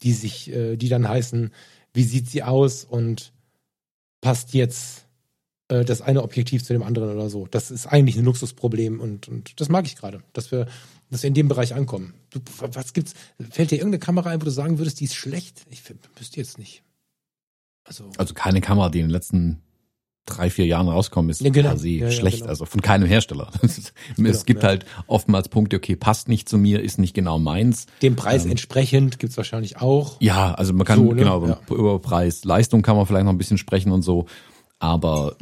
[0.01, 1.51] die sich, äh, die dann heißen,
[1.93, 3.33] wie sieht sie aus und
[4.21, 5.05] passt jetzt
[5.67, 7.47] äh, das eine Objektiv zu dem anderen oder so.
[7.51, 10.67] Das ist eigentlich ein Luxusproblem und, und das mag ich gerade, dass wir,
[11.09, 12.13] dass wir in dem Bereich ankommen.
[12.29, 13.13] Du, was gibt's?
[13.49, 15.65] Fällt dir irgendeine Kamera ein, wo du sagen würdest, die ist schlecht?
[15.69, 15.81] Ich
[16.17, 16.83] wüsste jetzt nicht.
[17.83, 19.61] Also, also keine Kamera, die in den letzten
[20.25, 21.69] drei, vier Jahren rauskommen, ist ja, genau.
[21.69, 22.37] per se ja, schlecht.
[22.37, 22.49] Ja, genau.
[22.51, 23.51] Also von keinem Hersteller.
[23.61, 27.87] es genau, gibt halt oftmals Punkte, okay, passt nicht zu mir, ist nicht genau meins.
[28.01, 30.17] Dem Preis ähm, entsprechend gibt's wahrscheinlich auch.
[30.21, 31.15] Ja, also man kann, so, ne?
[31.15, 34.25] genau, über Preis, Leistung kann man vielleicht noch ein bisschen sprechen und so.
[34.79, 35.35] Aber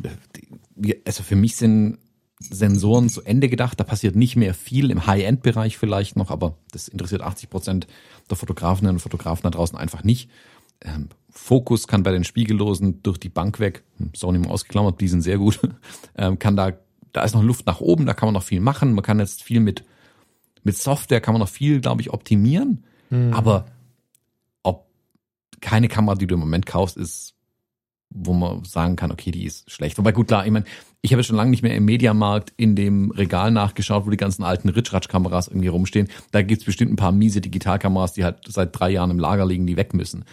[0.82, 2.00] äh, also für mich sind
[2.40, 3.80] Sensoren zu Ende gedacht.
[3.80, 7.88] Da passiert nicht mehr viel im High-End-Bereich vielleicht noch, aber das interessiert 80 Prozent
[8.30, 10.30] der Fotografinnen und Fotografen da draußen einfach nicht.
[10.82, 15.08] Ähm, Fokus kann bei den Spiegellosen durch die Bank weg, hm, Sony mal ausgeklammert, die
[15.08, 15.60] sind sehr gut,
[16.18, 16.74] ähm, kann da,
[17.14, 18.94] da ist noch Luft nach oben, da kann man noch viel machen.
[18.94, 19.84] Man kann jetzt viel mit,
[20.64, 22.84] mit Software kann man noch viel, glaube ich, optimieren.
[23.10, 23.34] Mhm.
[23.34, 23.66] Aber
[24.64, 24.88] ob
[25.62, 27.36] keine Kamera, die du im Moment kaufst, ist,
[28.12, 29.98] wo man sagen kann, okay, die ist schlecht.
[29.98, 30.66] Wobei gut, klar, ich meine,
[31.02, 34.44] ich habe schon lange nicht mehr im Mediamarkt in dem Regal nachgeschaut, wo die ganzen
[34.44, 36.10] alten Ritschratsch-Kameras irgendwie rumstehen.
[36.32, 39.68] Da gibt's bestimmt ein paar miese Digitalkameras, die halt seit drei Jahren im Lager liegen,
[39.68, 40.26] die weg müssen.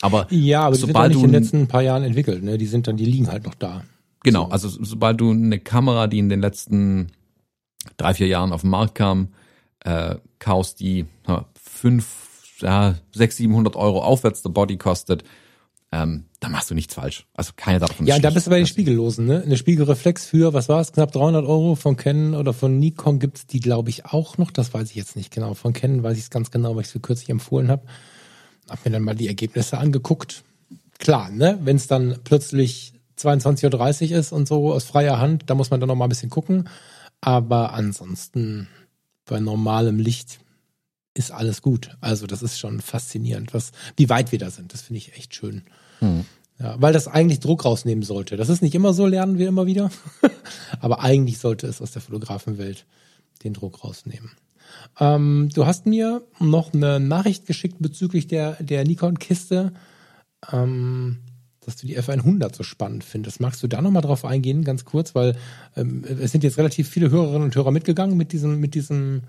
[0.00, 2.58] Aber ja, aber die sobald sind ja nicht in den letzten paar Jahren entwickelt, ne?
[2.58, 3.82] Die sind dann, die liegen halt noch da.
[4.22, 4.50] Genau, so.
[4.50, 7.08] also sobald du eine Kamera, die in den letzten
[7.96, 9.28] drei, vier Jahren auf den Markt kam,
[9.84, 15.24] äh, kaufst, die ja, fünf, ja, sechs, siebenhundert Euro aufwärts der Body kostet,
[15.92, 17.26] ähm, da machst du nichts falsch.
[17.34, 18.06] Also keine davon.
[18.06, 19.42] Ja, da bist du bei den Spiegellosen, ne?
[19.42, 23.46] Eine Spiegelreflex für, was war es, knapp 300 Euro von Canon oder von Nikon gibt's
[23.46, 24.50] die, glaube ich, auch noch.
[24.50, 25.54] Das weiß ich jetzt nicht genau.
[25.54, 27.82] Von Canon weiß ich es ganz genau, weil ich es kürzlich empfohlen habe.
[28.70, 30.42] Hab mir dann mal die Ergebnisse angeguckt.
[30.98, 31.58] Klar, ne?
[31.62, 35.80] Wenn es dann plötzlich 22.30 Uhr ist und so aus freier Hand, da muss man
[35.80, 36.68] dann noch mal ein bisschen gucken.
[37.20, 38.68] Aber ansonsten
[39.26, 40.40] bei normalem Licht
[41.14, 41.96] ist alles gut.
[42.00, 44.72] Also das ist schon faszinierend, was, wie weit wir da sind.
[44.72, 45.62] Das finde ich echt schön.
[45.98, 46.24] Hm.
[46.58, 48.36] Ja, weil das eigentlich Druck rausnehmen sollte.
[48.36, 49.90] Das ist nicht immer so, lernen wir immer wieder.
[50.80, 52.86] Aber eigentlich sollte es aus der Fotografenwelt
[53.44, 54.30] den Druck rausnehmen.
[54.98, 59.72] Ähm, du hast mir noch eine Nachricht geschickt bezüglich der, der Nikon-Kiste,
[60.52, 61.18] ähm,
[61.60, 63.40] dass du die F100 so spannend findest.
[63.40, 65.14] Magst du da nochmal drauf eingehen, ganz kurz?
[65.14, 65.36] Weil
[65.76, 69.22] ähm, es sind jetzt relativ viele Hörerinnen und Hörer mitgegangen mit diesem, mit diesem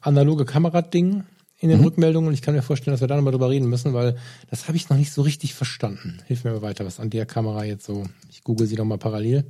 [0.00, 1.24] analoge Kamerading.
[1.58, 1.84] in den mhm.
[1.84, 4.16] Rückmeldungen und ich kann mir vorstellen, dass wir da nochmal drüber reden müssen, weil
[4.50, 6.18] das habe ich noch nicht so richtig verstanden.
[6.26, 8.04] Hilf mir mal weiter, was an der Kamera jetzt so.
[8.28, 9.44] Ich google sie doch mal parallel.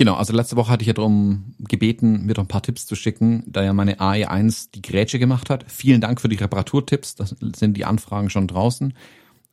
[0.00, 2.94] Genau, also letzte Woche hatte ich ja darum gebeten, mir doch ein paar Tipps zu
[2.94, 5.64] schicken, da ja meine AE1 die Grätsche gemacht hat.
[5.66, 8.94] Vielen Dank für die Reparaturtipps, das sind die Anfragen schon draußen.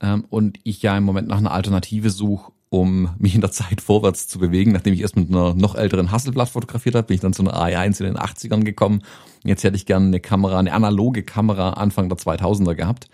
[0.02, 3.82] Ähm, und ich ja im Moment nach einer Alternative suche, um mich in der Zeit
[3.82, 4.72] vorwärts zu bewegen.
[4.72, 7.60] Nachdem ich erst mit einer noch älteren Hasselblatt fotografiert habe, bin ich dann zu einer
[7.60, 9.02] AE1 in den 80ern gekommen.
[9.44, 13.10] Jetzt hätte ich gerne eine Kamera, eine analoge Kamera Anfang der 2000er gehabt.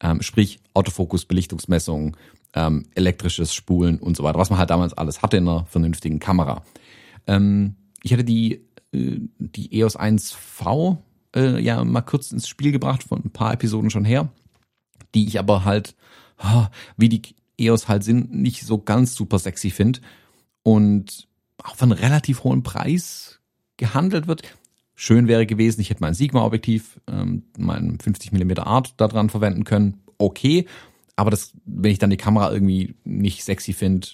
[0.00, 2.16] Ähm, sprich Autofokus, Belichtungsmessung,
[2.54, 6.18] ähm, elektrisches Spulen und so weiter, was man halt damals alles hatte in einer vernünftigen
[6.20, 6.62] Kamera.
[7.26, 10.98] Ähm, ich hatte die, äh, die EOS 1V
[11.34, 14.28] äh, ja mal kurz ins Spiel gebracht, von ein paar Episoden schon her,
[15.14, 15.94] die ich aber halt,
[16.96, 17.22] wie die
[17.58, 20.00] EOS halt sind, nicht so ganz super sexy finde
[20.62, 21.28] und
[21.62, 23.40] auch von relativ hohem Preis
[23.76, 24.42] gehandelt wird.
[24.94, 29.64] Schön wäre gewesen, ich hätte mein Sigma-Objektiv, ähm, mein 50 mm Art da dran verwenden
[29.64, 30.02] können.
[30.18, 30.66] Okay,
[31.16, 34.08] aber das, wenn ich dann die Kamera irgendwie nicht sexy finde,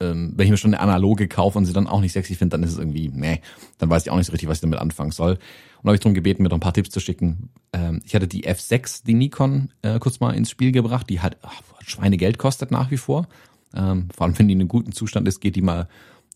[0.00, 2.54] ähm, wenn ich mir schon eine analoge kaufe und sie dann auch nicht sexy finde,
[2.54, 3.40] dann ist es irgendwie, nee,
[3.78, 5.38] dann weiß ich auch nicht so richtig, was ich damit anfangen soll.
[5.82, 7.50] Und habe ich darum gebeten, mir noch ein paar Tipps zu schicken.
[7.72, 11.36] Ähm, ich hatte die F6, die Nikon, äh, kurz mal ins Spiel gebracht, die halt
[11.42, 13.28] ach, Schweinegeld kostet nach wie vor.
[13.74, 15.88] Ähm, vor allem, wenn die in einem guten Zustand ist, geht die mal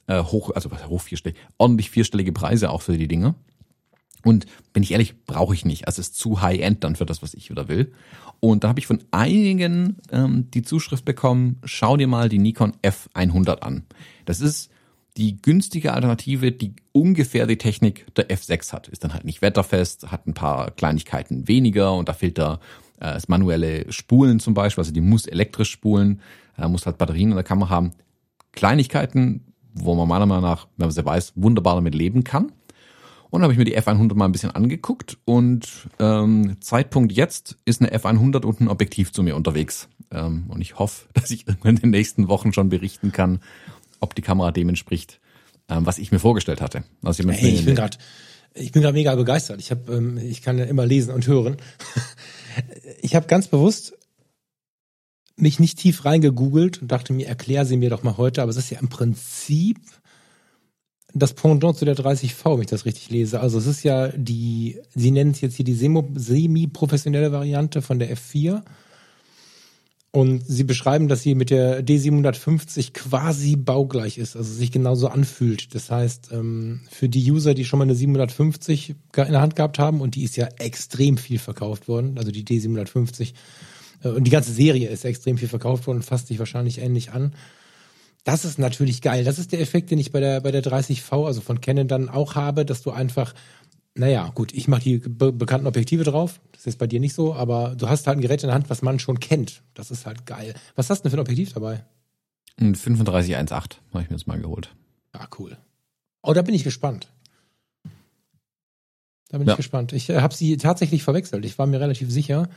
[0.06, 3.34] äh, hoch, also hoch vierstellig, ordentlich vierstellige Preise auch für die Dinge.
[4.24, 5.86] Und bin ich ehrlich, brauche ich nicht.
[5.86, 7.92] Also es ist zu High-End dann für das, was ich wieder will.
[8.40, 12.72] Und da habe ich von einigen ähm, die Zuschrift bekommen, schau dir mal die Nikon
[12.82, 13.84] F100 an.
[14.24, 14.70] Das ist
[15.16, 18.88] die günstige Alternative, die ungefähr die Technik der F6 hat.
[18.88, 22.60] Ist dann halt nicht wetterfest, hat ein paar Kleinigkeiten weniger und da fehlt da
[22.98, 26.20] äh, das manuelle Spulen zum Beispiel, also die muss elektrisch spulen,
[26.56, 27.92] äh, muss halt Batterien in der Kamera haben.
[28.52, 32.52] Kleinigkeiten, wo man meiner Meinung nach, wenn man sie weiß, wunderbar damit leben kann.
[33.32, 37.80] Und habe ich mir die F100 mal ein bisschen angeguckt und ähm, Zeitpunkt jetzt ist
[37.80, 39.88] eine F100 und ein Objektiv zu mir unterwegs.
[40.10, 43.40] Ähm, und ich hoffe, dass ich irgendwann in den nächsten Wochen schon berichten kann,
[44.00, 45.18] ob die Kamera dem entspricht,
[45.70, 46.84] ähm, was ich mir vorgestellt hatte.
[47.02, 47.96] Also ich, hey, ich bin gerade
[48.52, 49.60] ich bin gerade mega begeistert.
[49.60, 51.56] Ich habe, ähm, ich kann ja immer lesen und hören.
[53.00, 53.94] ich habe ganz bewusst
[55.36, 58.42] mich nicht tief reingegoogelt und dachte mir, erklär sie mir doch mal heute.
[58.42, 59.78] Aber es ist ja im Prinzip
[61.14, 63.40] das Pendant zu der 30V, wenn ich das richtig lese.
[63.40, 68.16] Also es ist ja die, Sie nennen es jetzt hier die semi-professionelle Variante von der
[68.16, 68.62] F4.
[70.14, 75.74] Und Sie beschreiben, dass sie mit der D750 quasi baugleich ist, also sich genauso anfühlt.
[75.74, 79.78] Das heißt, ähm, für die User, die schon mal eine 750 in der Hand gehabt
[79.78, 83.32] haben, und die ist ja extrem viel verkauft worden, also die D750,
[84.02, 87.32] äh, und die ganze Serie ist extrem viel verkauft worden, fasst sich wahrscheinlich ähnlich an
[88.24, 89.24] das ist natürlich geil.
[89.24, 92.08] Das ist der Effekt, den ich bei der, bei der 30V, also von Canon dann
[92.08, 93.34] auch habe, dass du einfach,
[93.94, 96.40] naja, gut, ich mache die be bekannten Objektive drauf.
[96.52, 98.70] Das ist bei dir nicht so, aber du hast halt ein Gerät in der Hand,
[98.70, 99.62] was man schon kennt.
[99.74, 100.54] Das ist halt geil.
[100.76, 101.84] Was hast du denn für ein Objektiv dabei?
[102.60, 104.74] Ein 3518 habe ich mir jetzt mal geholt.
[105.12, 105.56] Ah, cool.
[106.22, 107.08] Oh, da bin ich gespannt.
[109.30, 109.54] Da bin ja.
[109.54, 109.92] ich gespannt.
[109.92, 111.44] Ich äh, habe sie tatsächlich verwechselt.
[111.44, 112.48] Ich war mir relativ sicher,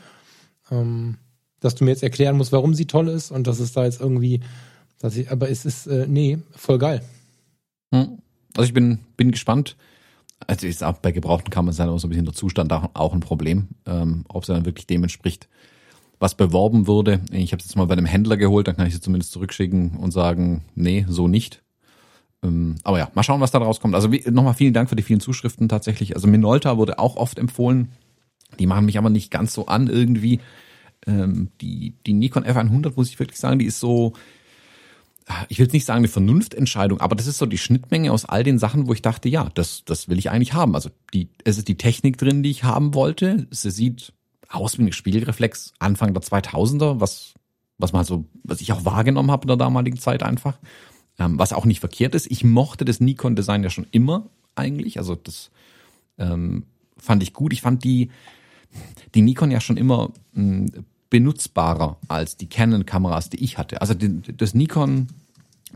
[0.69, 1.17] ähm,
[1.59, 4.01] dass du mir jetzt erklären musst, warum sie toll ist und dass es da jetzt
[4.01, 4.41] irgendwie
[4.99, 7.01] dass ich, aber es ist, äh, nee, voll geil.
[7.93, 8.19] Hm.
[8.55, 9.75] Also ich bin, bin gespannt.
[10.47, 13.69] Also ist auch bei gebrauchten Kameras sein, so ein bisschen der Zustand auch ein Problem,
[13.85, 15.47] ähm, ob es dann wirklich dem entspricht,
[16.19, 17.21] was beworben wurde.
[17.31, 19.97] Ich habe es jetzt mal bei einem Händler geholt, dann kann ich sie zumindest zurückschicken
[19.97, 21.63] und sagen, nee, so nicht.
[22.43, 23.95] Ähm, aber ja, mal schauen, was da rauskommt.
[23.95, 26.15] Also nochmal vielen Dank für die vielen Zuschriften tatsächlich.
[26.15, 27.89] Also Minolta wurde auch oft empfohlen.
[28.59, 30.41] Die machen mich aber nicht ganz so an irgendwie.
[31.07, 34.13] Ähm, die, die Nikon F100, muss ich wirklich sagen, die ist so,
[35.49, 38.43] ich will jetzt nicht sagen eine Vernunftentscheidung, aber das ist so die Schnittmenge aus all
[38.43, 40.75] den Sachen, wo ich dachte, ja, das, das will ich eigentlich haben.
[40.75, 43.47] Also die, es ist die Technik drin, die ich haben wollte.
[43.49, 44.13] Sie sieht
[44.49, 47.33] aus wie ein Spiegelreflex Anfang der 2000er, was,
[47.79, 50.59] was man so, was ich auch wahrgenommen habe in der damaligen Zeit einfach.
[51.17, 52.29] Ähm, was auch nicht verkehrt ist.
[52.29, 54.99] Ich mochte das Nikon-Design ja schon immer eigentlich.
[54.99, 55.49] Also das
[56.19, 56.65] ähm,
[56.97, 57.51] fand ich gut.
[57.51, 58.11] Ich fand die,
[59.15, 63.79] die Nikon ja schon immer hm, benutzbarer als die Canon-Kameras, die ich hatte.
[63.79, 65.07] Also die, das Nikon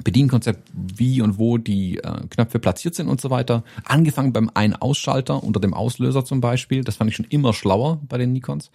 [0.03, 3.63] Bedienkonzept, wie und wo die äh, Knöpfe platziert sind und so weiter.
[3.85, 6.83] Angefangen beim Ein-Ausschalter unter dem Auslöser zum Beispiel.
[6.83, 8.69] Das fand ich schon immer schlauer bei den Nikons.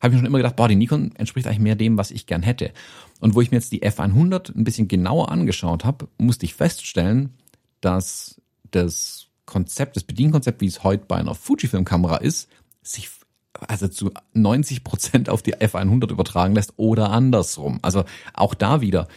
[0.00, 2.42] Habe ich schon immer gedacht, boah, die Nikon entspricht eigentlich mehr dem, was ich gern
[2.42, 2.72] hätte.
[3.20, 7.34] Und wo ich mir jetzt die F100 ein bisschen genauer angeschaut habe, musste ich feststellen,
[7.82, 8.40] dass
[8.70, 12.48] das Konzept, das Bedienkonzept, wie es heute bei einer Fujifilm-Kamera ist,
[12.82, 13.10] sich
[13.54, 17.78] also zu 90 Prozent auf die F100 übertragen lässt oder andersrum.
[17.82, 19.08] Also auch da wieder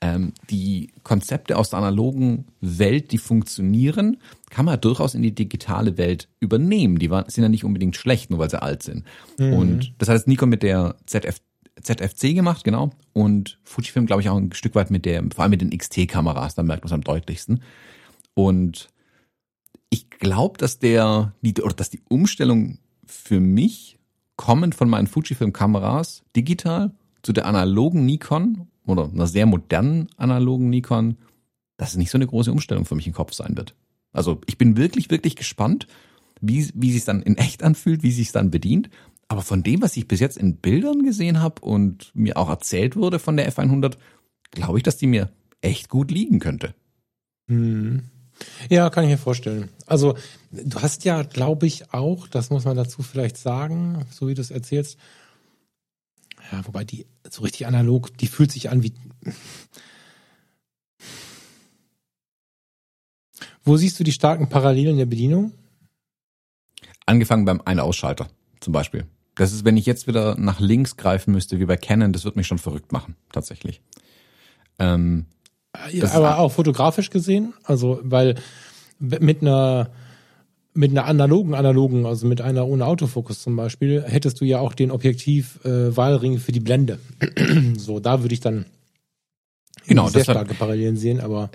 [0.00, 4.18] ähm, die Konzepte aus der analogen Welt, die funktionieren,
[4.50, 6.98] kann man durchaus in die digitale Welt übernehmen.
[6.98, 9.04] Die waren, sind ja nicht unbedingt schlecht, nur weil sie alt sind.
[9.38, 9.52] Mhm.
[9.54, 11.40] Und das hat jetzt Nikon mit der ZF,
[11.80, 12.90] ZFC gemacht, genau.
[13.12, 16.54] Und Fujifilm, glaube ich, auch ein Stück weit mit der, vor allem mit den XT-Kameras,
[16.54, 17.62] da merkt man es am deutlichsten.
[18.34, 18.90] Und
[19.88, 23.98] ich glaube, dass der, die, oder dass die Umstellung für mich
[24.36, 26.92] kommend von meinen Fujifilm-Kameras digital
[27.22, 31.16] zu der analogen Nikon oder einer sehr modernen analogen Nikon,
[31.76, 33.74] dass es nicht so eine große Umstellung für mich im Kopf sein wird.
[34.12, 35.86] Also ich bin wirklich, wirklich gespannt,
[36.40, 38.90] wie, wie sich dann in echt anfühlt, wie sich dann bedient.
[39.28, 42.96] Aber von dem, was ich bis jetzt in Bildern gesehen habe und mir auch erzählt
[42.96, 43.96] wurde von der F100,
[44.52, 46.74] glaube ich, dass die mir echt gut liegen könnte.
[47.48, 48.04] Hm.
[48.68, 49.70] Ja, kann ich mir vorstellen.
[49.86, 50.16] Also
[50.50, 54.40] du hast ja, glaube ich, auch, das muss man dazu vielleicht sagen, so wie du
[54.40, 54.98] es erzählst,
[56.52, 58.92] ja, wobei die so richtig analog, die fühlt sich an wie.
[63.64, 65.52] Wo siehst du die starken Parallelen der Bedienung?
[67.04, 68.28] Angefangen beim Ein-Ausschalter
[68.60, 69.06] zum Beispiel.
[69.34, 72.36] Das ist, wenn ich jetzt wieder nach links greifen müsste, wie bei Canon, das wird
[72.36, 73.82] mich schon verrückt machen, tatsächlich.
[74.78, 75.26] Ähm,
[75.90, 78.36] ja, aber auch fotografisch gesehen, also weil
[78.98, 79.90] mit einer
[80.74, 84.74] mit einer analogen analogen, also mit einer ohne Autofokus zum Beispiel, hättest du ja auch
[84.74, 86.98] den Objektiv-Wahlring äh, für die Blende.
[87.76, 88.66] so, da würde ich dann
[89.86, 91.50] genau, sehr starke Parallelen sehen, aber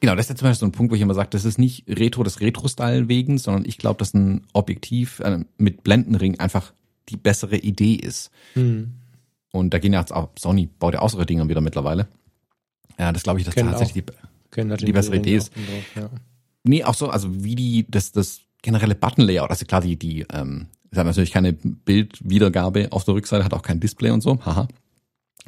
[0.00, 1.58] Genau, das ist ja zum Beispiel so ein Punkt, wo ich immer sage, das ist
[1.58, 6.72] nicht Retro des Retro-Style wegen, sondern ich glaube, dass ein Objektiv äh, mit Blendenring einfach
[7.10, 8.30] die bessere Idee ist.
[8.54, 8.92] Mhm.
[9.52, 12.08] Und da gehen ja jetzt auch, Sony baut ja auch solche Dinger wieder mittlerweile.
[13.00, 14.76] Ja, das glaube ich, dass Kennen tatsächlich auch.
[14.76, 15.54] die, die bessere Idee ist.
[15.56, 16.10] Drauf, ja.
[16.64, 20.66] Nee, auch so, also wie die, das, das generelle Button-Layout, also klar, die, die, ähm,
[20.90, 24.68] es hat natürlich keine Bildwiedergabe auf der Rückseite, hat auch kein Display und so, haha.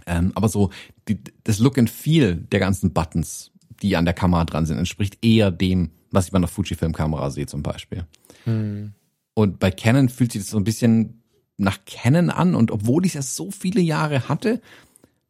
[0.06, 0.70] Ähm, aber so,
[1.08, 3.50] die, das Look and Feel der ganzen Buttons,
[3.82, 7.46] die an der Kamera dran sind, entspricht eher dem, was ich bei einer Fujifilm-Kamera sehe
[7.46, 8.06] zum Beispiel.
[8.44, 8.94] Hm.
[9.34, 11.22] Und bei Canon fühlt sich das so ein bisschen
[11.58, 14.62] nach Canon an und obwohl ich es so viele Jahre hatte,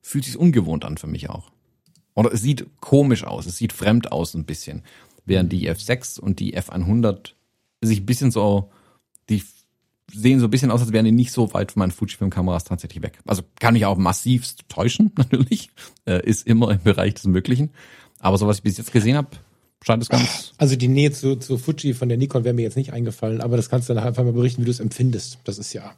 [0.02, 1.50] fühlt sich ungewohnt an für mich auch.
[2.14, 4.82] Oder es sieht komisch aus, es sieht fremd aus ein bisschen.
[5.24, 7.32] Während die F6 und die F100
[7.80, 8.70] sich ein bisschen so,
[9.28, 9.42] die
[10.12, 13.02] sehen so ein bisschen aus, als wären die nicht so weit von meinen Fujifilm-Kameras tatsächlich
[13.02, 13.18] weg.
[13.26, 15.70] Also kann ich auch massivst täuschen, natürlich.
[16.04, 17.70] Äh, ist immer im Bereich des Möglichen.
[18.18, 19.30] Aber so was ich bis jetzt gesehen habe,
[19.82, 20.52] scheint es ganz.
[20.58, 23.56] Also die Nähe zu, zu Fuji von der Nikon wäre mir jetzt nicht eingefallen, aber
[23.56, 25.38] das kannst du dann einfach mal berichten, wie du es empfindest.
[25.44, 25.94] Das ist ja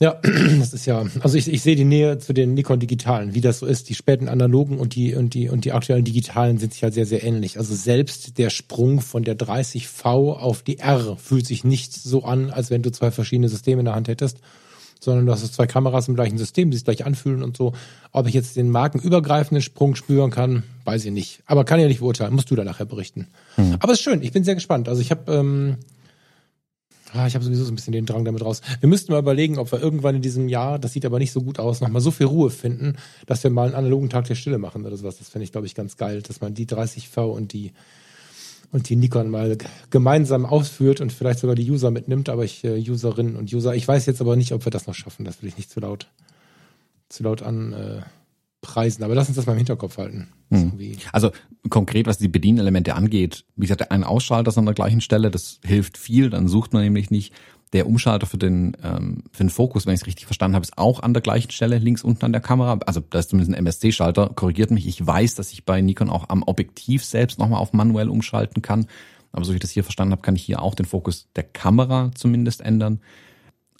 [0.00, 0.20] ja,
[0.58, 3.58] das ist ja, also ich, ich sehe die Nähe zu den Nikon Digitalen, wie das
[3.58, 3.88] so ist.
[3.88, 7.06] Die späten analogen und die, und die, und die aktuellen Digitalen sind sich halt sehr,
[7.06, 7.58] sehr ähnlich.
[7.58, 12.50] Also selbst der Sprung von der 30V auf die R fühlt sich nicht so an,
[12.50, 14.38] als wenn du zwei verschiedene Systeme in der Hand hättest,
[15.00, 17.72] sondern du hast zwei Kameras im gleichen System, die sich gleich anfühlen und so.
[18.12, 21.40] Ob ich jetzt den markenübergreifenden Sprung spüren kann, weiß ich nicht.
[21.46, 23.26] Aber kann ja nicht beurteilen, musst du da nachher berichten.
[23.56, 23.76] Hm.
[23.80, 24.88] Aber es ist schön, ich bin sehr gespannt.
[24.88, 25.76] Also ich habe, ähm,
[27.14, 28.60] Ah, ich habe sowieso so ein bisschen den Drang damit raus.
[28.80, 31.40] Wir müssten mal überlegen, ob wir irgendwann in diesem Jahr, das sieht aber nicht so
[31.42, 34.58] gut aus, nochmal so viel Ruhe finden, dass wir mal einen analogen Tag der Stille
[34.58, 35.16] machen oder sowas.
[35.16, 37.72] Das fände ich, glaube ich, ganz geil, dass man die 30V und die
[38.70, 39.56] und die Nikon mal
[39.88, 43.88] gemeinsam ausführt und vielleicht sogar die User mitnimmt, aber ich, äh, Userinnen und User, ich
[43.88, 45.24] weiß jetzt aber nicht, ob wir das noch schaffen.
[45.24, 46.08] Das will ich nicht zu laut,
[47.08, 47.72] zu laut an.
[47.72, 48.02] Äh,
[48.68, 49.02] preisen.
[49.02, 50.28] Aber lass uns das mal im Hinterkopf halten.
[50.50, 50.72] Hm.
[51.12, 51.30] Also
[51.70, 55.58] konkret, was die Bedienelemente angeht, wie gesagt, ein Ausschalter ist an der gleichen Stelle, das
[55.64, 57.32] hilft viel, dann sucht man nämlich nicht.
[57.72, 60.78] Der Umschalter für den, ähm, für den Fokus, wenn ich es richtig verstanden habe, ist
[60.78, 62.78] auch an der gleichen Stelle, links unten an der Kamera.
[62.86, 64.86] Also da ist zumindest ein MSC-Schalter, korrigiert mich.
[64.86, 68.86] Ich weiß, dass ich bei Nikon auch am Objektiv selbst nochmal auf manuell umschalten kann.
[69.32, 71.44] Aber so wie ich das hier verstanden habe, kann ich hier auch den Fokus der
[71.44, 73.00] Kamera zumindest ändern.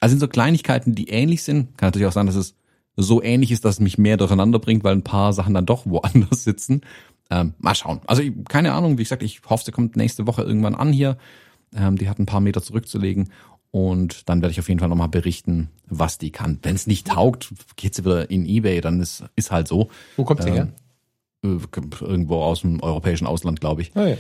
[0.01, 1.77] Also sind so Kleinigkeiten, die ähnlich sind.
[1.79, 2.55] Kann natürlich auch sein, dass es
[3.01, 5.87] so ähnlich ist, dass es mich mehr durcheinander bringt, weil ein paar Sachen dann doch
[5.87, 6.83] woanders sitzen.
[7.31, 8.01] Ähm, mal schauen.
[8.07, 11.17] Also keine Ahnung, wie gesagt, ich hoffe, sie kommt nächste Woche irgendwann an hier.
[11.75, 13.31] Ähm, die hat ein paar Meter zurückzulegen.
[13.71, 16.59] Und dann werde ich auf jeden Fall nochmal berichten, was die kann.
[16.63, 19.91] Wenn es nicht taugt, geht sie wieder in Ebay, dann ist, ist halt so.
[20.17, 20.69] Wo kommt sie ähm, her?
[21.43, 23.93] Irgendwo aus dem europäischen Ausland, glaube ich.
[23.95, 24.17] Oh ja.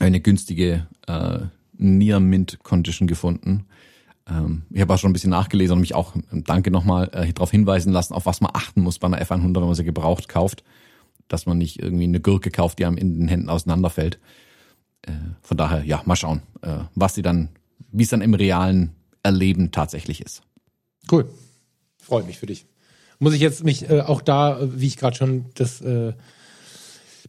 [0.00, 1.38] Eine günstige äh,
[1.78, 3.66] Near Mint Condition gefunden.
[4.28, 7.50] Ähm, ich habe auch schon ein bisschen nachgelesen und mich auch, danke nochmal, äh, darauf
[7.50, 10.64] hinweisen lassen, auf was man achten muss bei einer F100, wenn man sie gebraucht kauft.
[11.28, 14.20] Dass man nicht irgendwie eine Gurke kauft, die einem in den Händen auseinanderfällt.
[15.02, 15.12] Äh,
[15.42, 17.48] von daher, ja, mal schauen, äh, was sie dann,
[17.90, 20.42] wie es dann im realen Erleben tatsächlich ist.
[21.10, 21.28] Cool.
[22.00, 22.66] Freut mich für dich.
[23.18, 26.12] Muss ich jetzt mich äh, auch da, wie ich gerade schon das äh,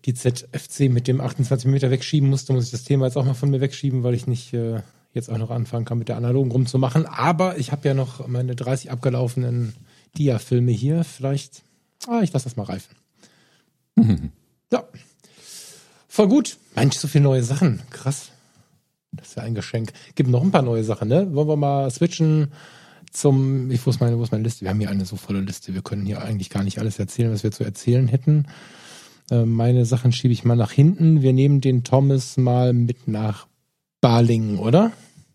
[0.05, 3.33] die ZFC mit dem 28 Meter wegschieben musste, muss ich das Thema jetzt auch mal
[3.33, 4.81] von mir wegschieben, weil ich nicht äh,
[5.13, 7.05] jetzt auch noch anfangen kann, mit der analogen rumzumachen.
[7.05, 9.73] Aber ich habe ja noch meine 30 abgelaufenen
[10.17, 11.03] Dia-Filme hier.
[11.03, 11.63] Vielleicht,
[12.07, 12.95] ah, ich lasse das mal reifen.
[14.71, 14.83] Ja.
[16.07, 16.57] Voll gut.
[16.75, 17.81] Mensch, so viele neue Sachen.
[17.89, 18.31] Krass.
[19.11, 19.93] Das ist ja ein Geschenk.
[20.15, 21.33] Gibt noch ein paar neue Sachen, ne?
[21.33, 22.51] Wollen wir mal switchen
[23.11, 24.61] zum, ich, wo ist meine, wo ist meine Liste?
[24.61, 25.73] Wir haben hier eine so volle Liste.
[25.73, 28.47] Wir können hier eigentlich gar nicht alles erzählen, was wir zu erzählen hätten.
[29.31, 31.21] Äh, meine Sachen schiebe ich mal nach hinten.
[31.21, 33.47] Wir nehmen den Thomas mal mit nach
[34.01, 34.91] Balingen, oder?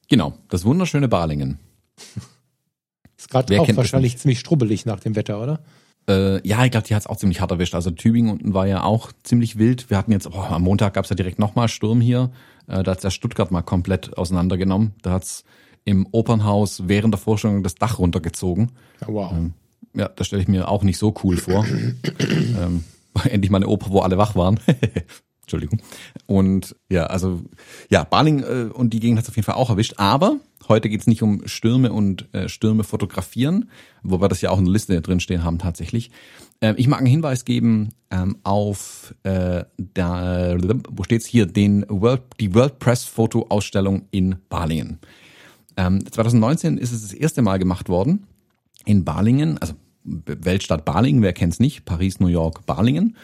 [0.09, 1.59] Genau, das wunderschöne Balingen.
[3.17, 5.61] Ist gerade auch wahrscheinlich ziemlich strubbelig nach dem Wetter, oder?
[6.09, 7.75] Äh, ja, ich glaube, die hat es auch ziemlich hart erwischt.
[7.75, 9.91] Also Tübingen unten war ja auch ziemlich wild.
[9.91, 12.33] Wir hatten jetzt, oh, am Montag gab es ja direkt nochmal Sturm hier.
[12.67, 14.95] Äh, da hat der Stuttgart mal komplett auseinandergenommen.
[15.03, 15.45] Da hat's
[15.85, 18.73] im Opernhaus während der Vorstellung das Dach runtergezogen.
[19.07, 19.33] Wow.
[19.33, 19.55] Ähm,
[19.95, 21.65] ja, das stelle ich mir auch nicht so cool vor.
[22.19, 22.85] ähm,
[23.25, 24.59] endlich mal eine Oper, wo alle wach waren.
[25.53, 25.81] Entschuldigung.
[26.27, 27.43] Und ja, also
[27.91, 29.95] ja, Baling äh, und die Gegend hat es auf jeden Fall auch erwischt.
[29.99, 30.39] Aber
[30.69, 33.71] heute geht es nicht um Stürme und äh, Stürme fotografieren,
[34.03, 36.11] wo wir das ja auch in der Liste drinstehen haben tatsächlich.
[36.61, 40.57] Ähm, ich mag einen Hinweis geben ähm, auf äh, da,
[40.89, 45.01] wo steht's hier, den World, die WordPress Fotoausstellung in Balingen.
[45.77, 48.27] Ähm, 2019 ist es das erste Mal gemacht worden
[48.85, 49.75] in Balingen, also
[50.05, 53.17] Weltstadt Balingen, wer kennt's nicht, Paris, New York, Balingen.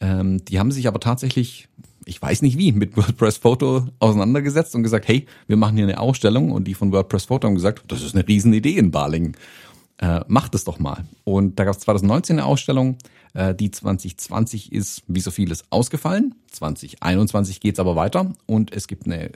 [0.00, 1.68] Ähm, die haben sich aber tatsächlich,
[2.04, 6.00] ich weiß nicht wie, mit WordPress Photo auseinandergesetzt und gesagt, hey, wir machen hier eine
[6.00, 9.36] Ausstellung und die von WordPress Photo haben gesagt, das ist eine Riesenidee in Balingen.
[9.98, 11.04] Äh, macht es doch mal.
[11.24, 12.98] Und da gab es 2019 eine Ausstellung,
[13.36, 16.34] äh, die 2020 ist wie so vieles ausgefallen.
[16.52, 19.30] 2021 geht's aber weiter und es gibt eine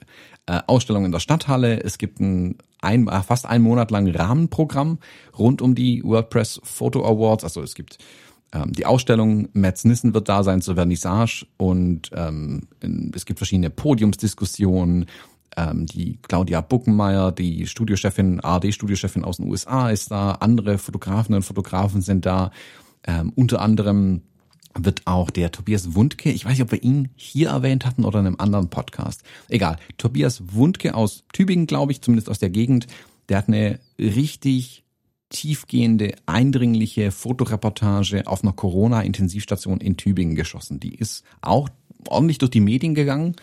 [0.46, 1.82] äh, Ausstellung in der Stadthalle.
[1.82, 4.98] Es gibt ein, ein fast ein Monat lang Rahmenprogramm
[5.38, 7.44] rund um die WordPress Photo Awards.
[7.44, 7.98] Also es gibt
[8.52, 12.62] ähm, die Ausstellung, Metz Nissen wird da sein zur Vernissage und ähm,
[13.14, 15.06] es gibt verschiedene Podiumsdiskussionen.
[15.56, 21.42] Ähm, die Claudia Buckenmeier, die Studiochefin, ARD-Studiochefin aus den USA ist da, andere Fotografen und
[21.42, 22.50] Fotografen sind da.
[23.06, 24.22] Ähm, unter anderem
[24.74, 28.20] wird auch der Tobias Wundke, ich weiß nicht, ob wir ihn hier erwähnt hatten oder
[28.20, 29.22] in einem anderen Podcast.
[29.48, 32.86] Egal, Tobias Wundke aus Tübingen, glaube ich, zumindest aus der Gegend,
[33.28, 34.84] der hat eine richtig
[35.30, 40.80] tiefgehende, eindringliche Fotoreportage auf einer Corona-Intensivstation in Tübingen geschossen.
[40.80, 41.68] Die ist auch
[42.08, 43.36] ordentlich durch die Medien gegangen.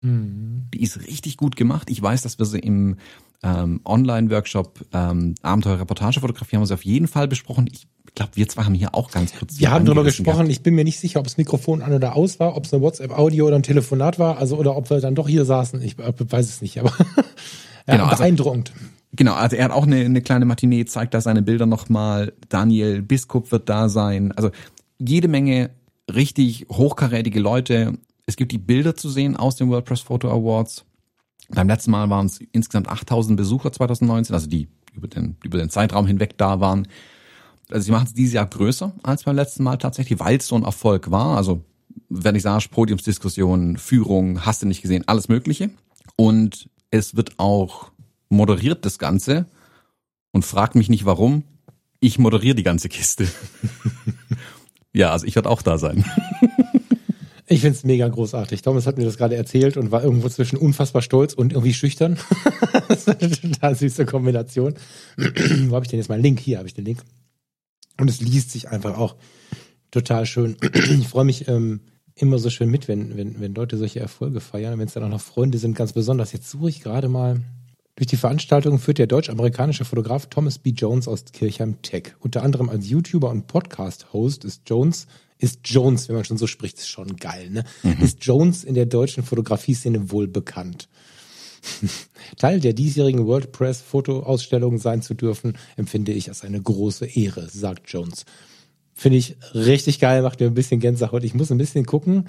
[0.00, 0.66] Mhm.
[0.74, 1.90] Die ist richtig gut gemacht.
[1.90, 2.96] Ich weiß, dass wir sie im
[3.42, 7.68] ähm, Online-Workshop ähm, Abenteuer-Reportage-Fotografie haben wir sie auf jeden Fall besprochen.
[7.72, 9.60] Ich glaube, wir zwei haben hier auch ganz kurz.
[9.60, 10.38] Wir haben darüber gesprochen.
[10.38, 10.50] Gehabt.
[10.50, 12.82] Ich bin mir nicht sicher, ob das Mikrofon an oder aus war, ob es eine
[12.82, 15.80] WhatsApp-Audio oder ein Telefonat war, also oder ob wir dann doch hier saßen.
[15.82, 16.92] Ich weiß es nicht, aber
[17.86, 18.72] ja, genau, also beeindruckend.
[18.74, 22.32] Also, Genau, also er hat auch eine, eine kleine Matinee, zeigt da seine Bilder nochmal.
[22.48, 24.32] Daniel Biskup wird da sein.
[24.32, 24.50] Also
[24.98, 25.70] jede Menge
[26.12, 27.98] richtig hochkarätige Leute.
[28.26, 30.84] Es gibt die Bilder zu sehen aus den WordPress Photo Awards.
[31.50, 35.70] Beim letzten Mal waren es insgesamt 8000 Besucher 2019, also die über den, über den
[35.70, 36.86] Zeitraum hinweg da waren.
[37.70, 40.56] Also sie machen es dieses Jahr größer als beim letzten Mal tatsächlich, weil es so
[40.56, 41.36] ein Erfolg war.
[41.36, 41.62] Also
[42.10, 45.70] Vernissage, Podiumsdiskussion, Führung, hast du nicht gesehen, alles Mögliche.
[46.16, 47.90] Und es wird auch
[48.28, 49.46] moderiert das Ganze
[50.32, 51.44] und fragt mich nicht warum.
[52.00, 53.28] Ich moderiere die ganze Kiste.
[54.92, 56.04] ja, also ich werde auch da sein.
[57.50, 58.60] Ich find's mega großartig.
[58.60, 62.18] Thomas hat mir das gerade erzählt und war irgendwo zwischen unfassbar stolz und irgendwie schüchtern.
[62.88, 64.74] das ist eine total süße Kombination.
[65.16, 66.40] Wo habe ich denn jetzt meinen Link?
[66.40, 67.02] Hier habe ich den Link.
[67.98, 69.16] Und es liest sich einfach auch
[69.90, 70.58] total schön.
[71.00, 71.80] ich freue mich ähm,
[72.14, 74.78] immer so schön mit, wenn, wenn, wenn Leute solche Erfolge feiern.
[74.78, 76.32] Wenn es dann auch noch Freunde sind, ganz besonders.
[76.32, 77.40] Jetzt suche ich gerade mal
[77.98, 80.70] durch die Veranstaltung führt der deutsch-amerikanische Fotograf Thomas B.
[80.70, 82.12] Jones aus Kirchheim Tech.
[82.20, 86.78] Unter anderem als YouTuber und Podcast-Host ist Jones, ist Jones, wenn man schon so spricht,
[86.78, 87.64] ist schon geil, ne?
[87.82, 88.00] Mhm.
[88.00, 90.88] Ist Jones in der deutschen Fotografie-Szene wohl bekannt.
[92.36, 98.26] Teil der diesjährigen WordPress-Fotoausstellung sein zu dürfen, empfinde ich als eine große Ehre, sagt Jones.
[98.94, 101.24] Finde ich richtig geil, macht mir ein bisschen Gänsehaut.
[101.24, 102.28] Ich muss ein bisschen gucken,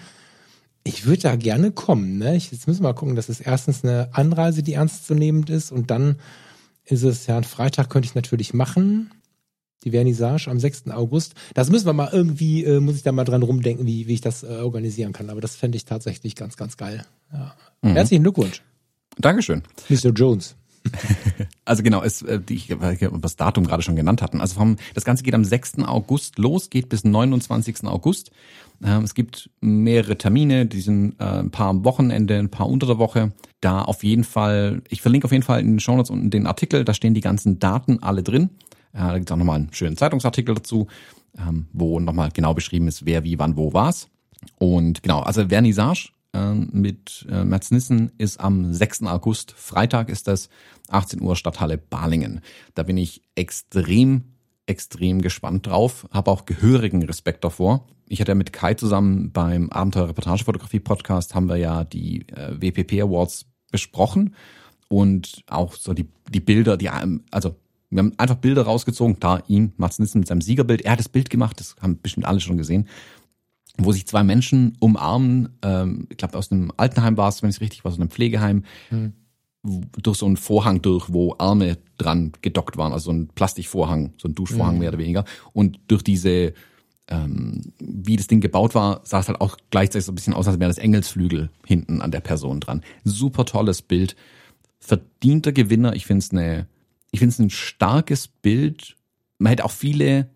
[0.83, 2.17] ich würde da gerne kommen.
[2.17, 2.35] Ne?
[2.35, 5.91] Ich, jetzt müssen wir mal gucken, dass es erstens eine Anreise, die ernstzunehmend ist und
[5.91, 6.17] dann
[6.85, 9.11] ist es ja ein Freitag könnte ich natürlich machen.
[9.85, 10.89] Die Vernissage am 6.
[10.89, 11.35] August.
[11.53, 14.21] Das müssen wir mal irgendwie, äh, muss ich da mal dran rumdenken, wie, wie ich
[14.21, 15.29] das äh, organisieren kann.
[15.29, 17.05] Aber das fände ich tatsächlich ganz, ganz geil.
[17.31, 17.55] Ja.
[17.81, 17.93] Mhm.
[17.93, 18.61] Herzlichen Glückwunsch.
[19.17, 19.63] Dankeschön.
[19.87, 20.09] Mr.
[20.09, 20.55] Jones.
[21.65, 22.63] Also genau, es, äh, die,
[23.21, 24.41] das Datum gerade schon genannt hatten.
[24.41, 25.79] Also vom, das Ganze geht am 6.
[25.85, 27.83] August los, geht bis 29.
[27.83, 28.31] August.
[28.83, 32.87] Ähm, es gibt mehrere Termine, die sind äh, ein paar am Wochenende, ein paar unter
[32.87, 33.33] der Woche.
[33.61, 36.47] Da auf jeden Fall, ich verlinke auf jeden Fall in den Show Notes unten den
[36.47, 38.49] Artikel, da stehen die ganzen Daten alle drin.
[38.93, 40.87] Äh, da gibt es auch nochmal einen schönen Zeitungsartikel dazu,
[41.37, 44.07] ähm, wo nochmal genau beschrieben ist, wer, wie, wann, wo, was.
[44.57, 49.03] Und genau, also Vernissage mit äh, Merz Nissen ist am 6.
[49.03, 50.49] August, Freitag ist das,
[50.89, 52.41] 18 Uhr Stadthalle Balingen.
[52.75, 54.23] Da bin ich extrem,
[54.65, 57.87] extrem gespannt drauf, habe auch gehörigen Respekt davor.
[58.07, 63.45] ich hatte ja mit Kai zusammen beim Abenteuer-Reportage-Fotografie-Podcast haben wir ja die äh, WPP Awards
[63.71, 64.35] besprochen
[64.87, 66.89] und auch so die, die Bilder, die,
[67.31, 67.55] also
[67.91, 71.09] wir haben einfach Bilder rausgezogen, da ihn, Mats Nissen mit seinem Siegerbild, er hat das
[71.09, 72.87] Bild gemacht, das haben bestimmt alle schon gesehen,
[73.79, 77.57] wo sich zwei Menschen umarmen, ähm, ich glaube aus einem Altenheim war es, wenn ich
[77.57, 79.13] es richtig war, aus einem Pflegeheim, hm.
[80.01, 84.27] durch so einen Vorhang durch, wo Arme dran gedockt waren, also so ein Plastikvorhang, so
[84.27, 84.79] ein Duschvorhang hm.
[84.79, 85.25] mehr oder weniger.
[85.53, 86.53] Und durch diese
[87.09, 90.47] ähm, wie das Ding gebaut war, sah es halt auch gleichzeitig so ein bisschen aus,
[90.47, 92.83] als wäre das Engelsflügel hinten an der Person dran.
[93.03, 94.15] Super tolles Bild.
[94.79, 95.95] Verdienter Gewinner.
[95.95, 96.67] Ich finde es eine,
[97.11, 98.95] ich finde es ein starkes Bild.
[99.39, 100.29] Man hätte auch viele,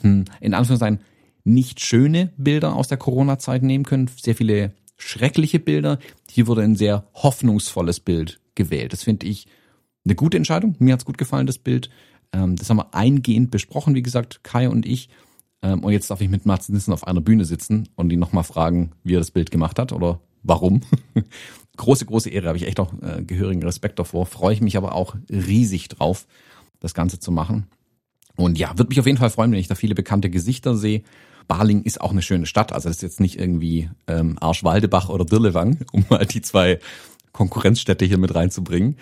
[0.00, 1.00] hm, in Anführungszeichen,
[1.46, 4.10] nicht schöne Bilder aus der Corona-Zeit nehmen können.
[4.20, 5.98] Sehr viele schreckliche Bilder.
[6.30, 8.92] Hier wurde ein sehr hoffnungsvolles Bild gewählt.
[8.92, 9.46] Das finde ich
[10.04, 10.74] eine gute Entscheidung.
[10.78, 11.88] Mir hat's gut gefallen, das Bild.
[12.32, 15.08] Ähm, das haben wir eingehend besprochen, wie gesagt, Kai und ich.
[15.62, 18.44] Ähm, und jetzt darf ich mit Mats Nissen auf einer Bühne sitzen und ihn nochmal
[18.44, 20.80] fragen, wie er das Bild gemacht hat oder warum.
[21.76, 24.26] große, große Ehre, habe ich echt auch äh, gehörigen Respekt davor.
[24.26, 26.26] Freue ich mich aber auch riesig drauf,
[26.80, 27.68] das Ganze zu machen.
[28.36, 31.02] Und ja, würde mich auf jeden Fall freuen, wenn ich da viele bekannte Gesichter sehe.
[31.48, 35.24] Barling ist auch eine schöne Stadt, also das ist jetzt nicht irgendwie ähm, Arschwaldebach oder
[35.24, 36.78] Dirlewang, um mal die zwei
[37.32, 38.96] Konkurrenzstädte hier mit reinzubringen.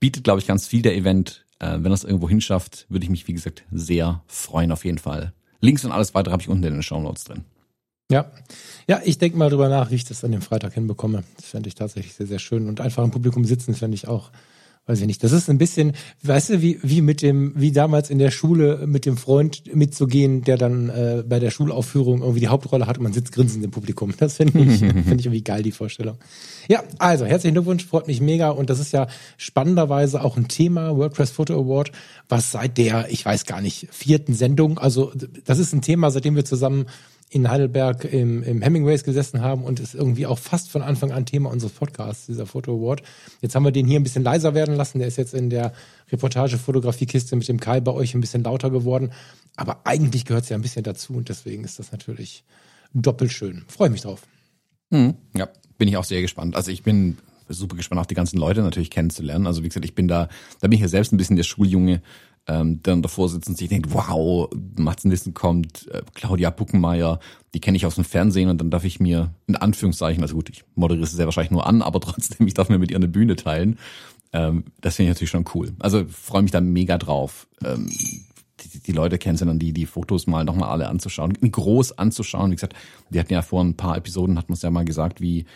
[0.00, 1.44] Bietet, glaube ich, ganz viel der Event.
[1.58, 5.32] Äh, wenn das irgendwo hinschafft, würde ich mich, wie gesagt, sehr freuen auf jeden Fall.
[5.60, 7.44] Links und alles weitere habe ich unten in den Show Notes drin.
[8.10, 8.30] Ja,
[8.86, 11.24] ja, ich denke mal drüber nach, wie ich das an dem Freitag hinbekomme.
[11.36, 12.68] Das fände ich tatsächlich sehr, sehr schön.
[12.68, 14.30] Und einfach im Publikum sitzen, fände ich auch,
[14.86, 15.22] weiß ich nicht.
[15.24, 18.86] Das ist ein bisschen, weißt du, wie, wie mit dem, wie damals in der Schule
[18.86, 23.04] mit dem Freund mitzugehen, der dann äh, bei der Schulaufführung irgendwie die Hauptrolle hat und
[23.04, 24.14] man sitzt grinsend im Publikum.
[24.16, 26.18] Das finde ich, finde ich irgendwie geil, die Vorstellung.
[26.68, 28.50] Ja, also herzlichen Glückwunsch, freut mich mega.
[28.50, 31.90] Und das ist ja spannenderweise auch ein Thema, WordPress Photo Award,
[32.28, 35.12] was seit der, ich weiß gar nicht, vierten Sendung, also
[35.44, 36.86] das ist ein Thema, seitdem wir zusammen
[37.28, 41.26] in Heidelberg im, im Hemingways gesessen haben und ist irgendwie auch fast von Anfang an
[41.26, 43.02] Thema unseres Podcasts, dieser Photo Award.
[43.40, 45.00] Jetzt haben wir den hier ein bisschen leiser werden lassen.
[45.00, 45.72] Der ist jetzt in der
[46.12, 49.10] Reportage Fotografiekiste mit dem Kai bei euch ein bisschen lauter geworden.
[49.56, 52.44] Aber eigentlich gehört es ja ein bisschen dazu und deswegen ist das natürlich
[52.94, 53.64] doppelt schön.
[53.66, 54.22] Freue mich drauf.
[54.92, 55.48] Hm, ja,
[55.78, 56.54] bin ich auch sehr gespannt.
[56.54, 57.18] Also ich bin
[57.48, 59.46] super gespannt, auch die ganzen Leute natürlich kennenzulernen.
[59.46, 60.28] Also wie gesagt, ich bin da,
[60.60, 62.02] da bin ich ja selbst ein bisschen der Schuljunge,
[62.48, 67.18] ähm, dann davor sitzen und sich denkt, wow, Mats Nissen kommt, äh, Claudia Buckenmeier,
[67.54, 70.50] die kenne ich aus dem Fernsehen und dann darf ich mir, in Anführungszeichen, also gut,
[70.50, 73.08] ich moderiere es sehr wahrscheinlich nur an, aber trotzdem, ich darf mir mit ihr eine
[73.08, 73.78] Bühne teilen.
[74.32, 75.72] Ähm, das finde ich natürlich schon cool.
[75.78, 77.46] Also freue mich da mega drauf.
[77.64, 77.88] Ähm,
[78.60, 82.50] die, die Leute kennenzulernen, die die Fotos mal nochmal alle anzuschauen, groß anzuschauen.
[82.50, 82.74] Wie gesagt,
[83.10, 85.46] wir hatten ja vor ein paar Episoden, hat man es ja mal gesagt, wie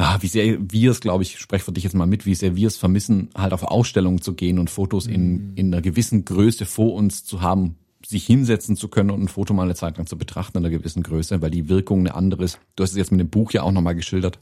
[0.00, 2.56] ah, wie sehr wir es, glaube ich, spreche für dich jetzt mal mit, wie sehr
[2.56, 5.52] wir es vermissen, halt auf Ausstellungen zu gehen und Fotos in, mhm.
[5.56, 9.52] in einer gewissen Größe vor uns zu haben, sich hinsetzen zu können und ein Foto
[9.52, 12.44] mal eine Zeit lang zu betrachten in einer gewissen Größe, weil die Wirkung eine andere
[12.44, 12.58] ist.
[12.76, 14.38] Du hast es jetzt mit dem Buch ja auch nochmal geschildert.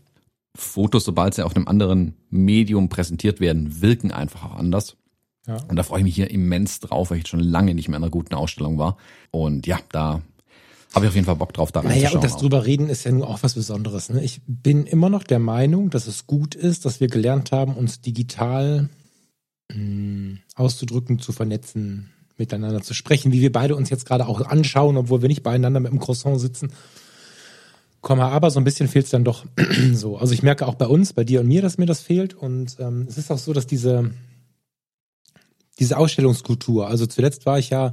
[0.57, 4.97] Fotos, sobald sie auf einem anderen Medium präsentiert werden, wirken einfach auch anders.
[5.47, 5.57] Ja.
[5.69, 8.05] Und da freue ich mich hier immens drauf, weil ich schon lange nicht mehr in
[8.05, 8.97] einer guten Ausstellung war.
[9.31, 10.23] Und ja, da
[10.95, 12.41] habe ich auf jeden Fall Bock drauf, da Naja, und das auch.
[12.41, 14.09] drüber reden ist ja nur auch was Besonderes.
[14.09, 14.25] Ne?
[14.25, 18.01] Ich bin immer noch der Meinung, dass es gut ist, dass wir gelernt haben, uns
[18.01, 18.89] digital
[19.71, 24.41] mh, hm, auszudrücken, zu vernetzen, miteinander zu sprechen, wie wir beide uns jetzt gerade auch
[24.41, 26.73] anschauen, obwohl wir nicht beieinander mit dem Croissant sitzen.
[28.01, 29.45] Komma, aber so ein bisschen fehlt es dann doch
[29.93, 30.17] so.
[30.17, 32.33] Also ich merke auch bei uns, bei dir und mir, dass mir das fehlt.
[32.33, 34.13] Und ähm, es ist auch so, dass diese,
[35.79, 37.93] diese Ausstellungskultur, also zuletzt war ich ja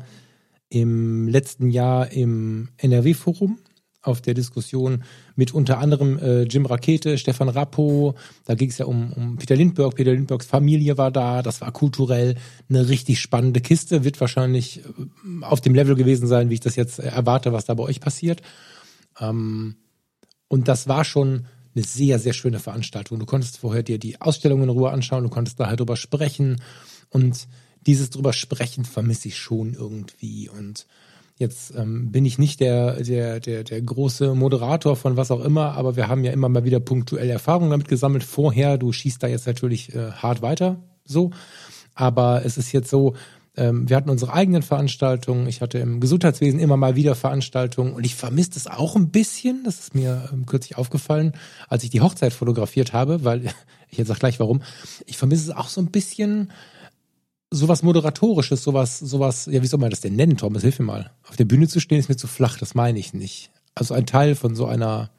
[0.70, 3.60] im letzten Jahr im NRW-Forum
[4.06, 5.04] auf der Diskussion
[5.36, 8.16] mit unter anderem äh, Jim Rakete, Stefan Rappo.
[8.46, 9.96] Da ging es ja um, um Peter Lindbergh.
[9.96, 11.42] Peter Lindberghs Familie war da.
[11.42, 12.36] Das war kulturell
[12.70, 14.04] eine richtig spannende Kiste.
[14.04, 17.74] Wird wahrscheinlich äh, auf dem Level gewesen sein, wie ich das jetzt erwarte, was da
[17.74, 18.42] bei euch passiert.
[19.20, 19.76] Ähm,
[20.48, 23.20] und das war schon eine sehr, sehr schöne Veranstaltung.
[23.20, 26.62] Du konntest vorher dir die Ausstellung in Ruhe anschauen, du konntest da halt drüber sprechen
[27.10, 27.48] und
[27.86, 30.50] dieses drüber sprechen vermisse ich schon irgendwie.
[30.50, 30.86] Und
[31.38, 35.74] jetzt ähm, bin ich nicht der, der, der, der große Moderator von was auch immer,
[35.74, 38.24] aber wir haben ja immer mal wieder punktuelle Erfahrungen damit gesammelt.
[38.24, 41.32] Vorher, du schießt da jetzt natürlich äh, hart weiter, so.
[41.94, 43.16] Aber es ist jetzt so,
[43.58, 45.48] ähm, wir hatten unsere eigenen Veranstaltungen.
[45.48, 49.64] Ich hatte im Gesundheitswesen immer mal wieder Veranstaltungen und ich vermisse das auch ein bisschen.
[49.64, 51.34] Das ist mir ähm, kürzlich aufgefallen,
[51.70, 53.46] als ich die Hochzeit fotografiert habe, weil
[53.90, 54.62] ich jetzt sag gleich warum.
[55.06, 56.52] Ich vermisse es auch so ein bisschen
[57.52, 60.64] sowas Moderatorisches, sowas, sowas, ja, wie soll man das denn nennen, Thomas?
[60.64, 61.12] Hilf mir mal.
[61.28, 63.52] Auf der Bühne zu stehen ist mir zu flach, das meine ich nicht.
[63.76, 65.10] Also ein Teil von so einer,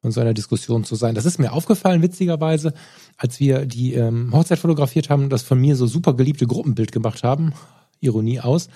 [0.00, 1.14] von so einer Diskussion zu sein.
[1.14, 2.74] Das ist mir aufgefallen, witzigerweise,
[3.16, 7.22] als wir die ähm, Hochzeit fotografiert haben, das von mir so super geliebte Gruppenbild gemacht
[7.22, 7.52] haben.
[8.00, 8.68] Ironie aus.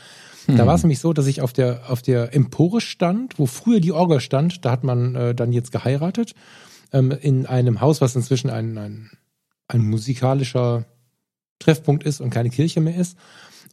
[0.46, 3.80] Da war es nämlich so, dass ich auf der, auf der Empore stand, wo früher
[3.80, 6.34] die Orgel stand, da hat man äh, dann jetzt geheiratet,
[6.92, 9.10] ähm, in einem Haus, was inzwischen ein, ein,
[9.66, 10.84] ein musikalischer
[11.58, 13.16] Treffpunkt ist und keine Kirche mehr ist.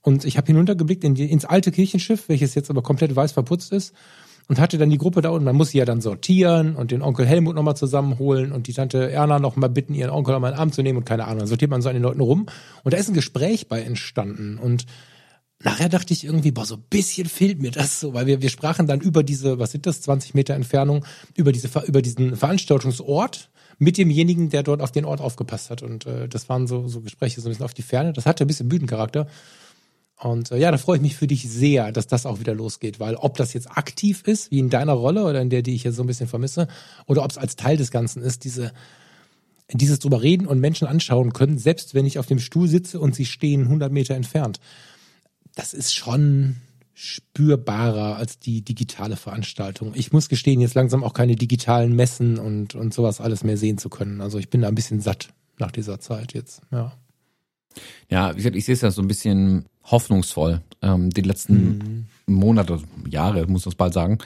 [0.01, 3.71] Und ich habe hinuntergeblickt in die, ins alte Kirchenschiff, welches jetzt aber komplett weiß verputzt
[3.71, 3.93] ist
[4.47, 5.45] und hatte dann die Gruppe da unten.
[5.45, 9.09] Man muss sie ja dann sortieren und den Onkel Helmut nochmal zusammenholen und die Tante
[9.11, 11.39] Erna nochmal bitten, ihren Onkel nochmal in den Arm zu nehmen und keine Ahnung.
[11.39, 12.47] Dann sortiert man so an den Leuten rum.
[12.84, 14.57] Und da ist ein Gespräch bei entstanden.
[14.57, 14.86] Und
[15.63, 18.49] nachher dachte ich irgendwie, boah, so ein bisschen fehlt mir das so, weil wir, wir
[18.49, 21.05] sprachen dann über diese, was sind das, 20 Meter Entfernung,
[21.36, 23.49] über diese, über diesen Veranstaltungsort
[23.84, 25.81] mit demjenigen, der dort auf den Ort aufgepasst hat.
[25.81, 28.13] Und äh, das waren so, so Gespräche so ein bisschen auf die Ferne.
[28.13, 29.27] Das hatte ein bisschen Bühnencharakter.
[30.19, 32.99] Und äh, ja, da freue ich mich für dich sehr, dass das auch wieder losgeht,
[32.99, 35.84] weil ob das jetzt aktiv ist, wie in deiner Rolle oder in der, die ich
[35.84, 36.67] jetzt so ein bisschen vermisse,
[37.07, 38.71] oder ob es als Teil des Ganzen ist, diese
[39.71, 43.15] dieses drüber reden und Menschen anschauen können, selbst wenn ich auf dem Stuhl sitze und
[43.15, 44.59] sie stehen 100 Meter entfernt.
[45.55, 46.57] Das ist schon
[46.94, 49.94] spürbarer als die digitale Veranstaltung.
[49.96, 53.78] Ich muss gestehen, jetzt langsam auch keine digitalen Messen und, und sowas alles mehr sehen
[53.78, 54.22] zu können.
[54.22, 56.94] Also ich bin da ein bisschen satt nach dieser Zeit jetzt, ja.
[58.08, 62.36] Ja, wie gesagt, ich sehe es ja so ein bisschen hoffnungsvoll, ähm, die letzten mhm.
[62.36, 62.80] Monate,
[63.10, 64.20] Jahre, muss man bald sagen,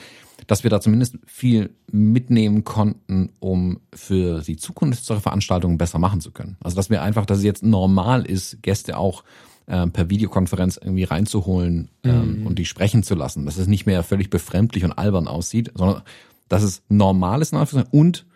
[0.46, 6.20] dass wir da zumindest viel mitnehmen konnten, um für die Zukunft solche Veranstaltungen besser machen
[6.20, 6.56] zu können.
[6.60, 9.24] Also dass wir einfach, dass es jetzt normal ist, Gäste auch
[9.68, 12.46] äh, per Videokonferenz irgendwie reinzuholen ähm, mhm.
[12.46, 13.44] und die sprechen zu lassen.
[13.44, 16.02] Dass es nicht mehr völlig befremdlich und albern aussieht, sondern
[16.48, 17.52] dass es normal ist
[17.90, 18.26] und,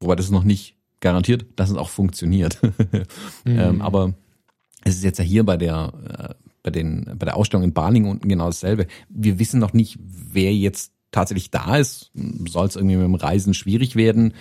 [0.00, 2.58] wobei das ist noch nicht garantiert, dass es auch funktioniert.
[3.44, 3.58] mhm.
[3.58, 4.14] ähm, aber
[4.84, 8.10] es ist jetzt ja hier bei der äh, bei den bei der Ausstellung in Balingen
[8.10, 8.86] unten genau dasselbe.
[9.10, 12.10] Wir wissen noch nicht, wer jetzt tatsächlich da ist.
[12.48, 14.34] Soll es irgendwie mit dem Reisen schwierig werden,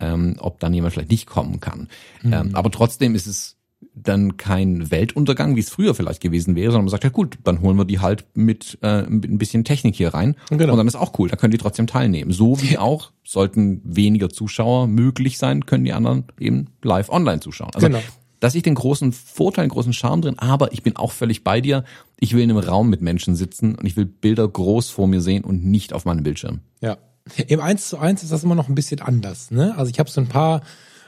[0.00, 1.88] ähm, ob dann jemand vielleicht nicht kommen kann.
[2.22, 2.32] Mhm.
[2.32, 3.53] Ähm, aber trotzdem ist es
[3.94, 7.60] dann kein Weltuntergang, wie es früher vielleicht gewesen wäre, sondern man sagt, ja gut, dann
[7.60, 10.34] holen wir die halt mit, äh, mit ein bisschen Technik hier rein.
[10.50, 10.72] Genau.
[10.72, 12.32] Und dann ist auch cool, da können die trotzdem teilnehmen.
[12.32, 17.70] So wie auch, sollten weniger Zuschauer möglich sein, können die anderen eben live online zuschauen.
[17.74, 18.00] Also genau
[18.44, 21.44] da sehe ich den großen Vorteil, den großen Charme drin, aber ich bin auch völlig
[21.44, 21.82] bei dir.
[22.20, 25.22] Ich will in einem Raum mit Menschen sitzen und ich will Bilder groß vor mir
[25.22, 26.60] sehen und nicht auf meinem Bildschirm.
[26.82, 26.98] Ja.
[27.46, 29.50] Im 1 zu 1 ist das immer noch ein bisschen anders.
[29.50, 29.74] Ne?
[29.78, 30.60] Also ich habe so ein paar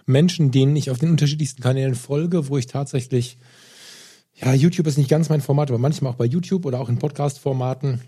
[0.07, 3.39] Menschen, denen ich auf den unterschiedlichsten Kanälen folge, wo ich tatsächlich,
[4.35, 6.99] ja, YouTube ist nicht ganz mein Format, aber manchmal auch bei YouTube oder auch in
[6.99, 8.01] Podcast-Formaten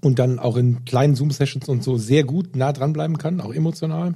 [0.00, 4.14] und dann auch in kleinen Zoom-Sessions und so sehr gut nah dranbleiben kann, auch emotional.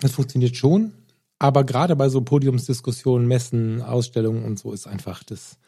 [0.00, 0.92] Das funktioniert schon.
[1.38, 5.58] Aber gerade bei so Podiumsdiskussionen, Messen, Ausstellungen und so ist einfach das,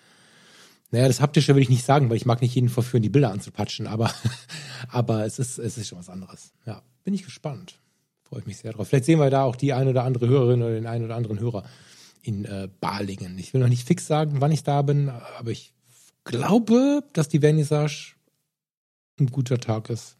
[0.90, 3.32] naja, das Haptische will ich nicht sagen, weil ich mag nicht jeden verführen, die Bilder
[3.32, 4.12] anzupatschen, aber,
[4.88, 6.52] aber es ist, es ist schon was anderes.
[6.64, 7.80] Ja, bin ich gespannt.
[8.34, 8.88] Freue ich mich sehr drauf.
[8.88, 11.38] Vielleicht sehen wir da auch die eine oder andere Hörerin oder den einen oder anderen
[11.38, 11.62] Hörer
[12.20, 13.38] in äh, Balingen.
[13.38, 15.72] Ich will noch nicht fix sagen, wann ich da bin, aber ich
[16.24, 18.16] glaube, dass die Vernissage
[19.20, 20.16] ein guter Tag ist.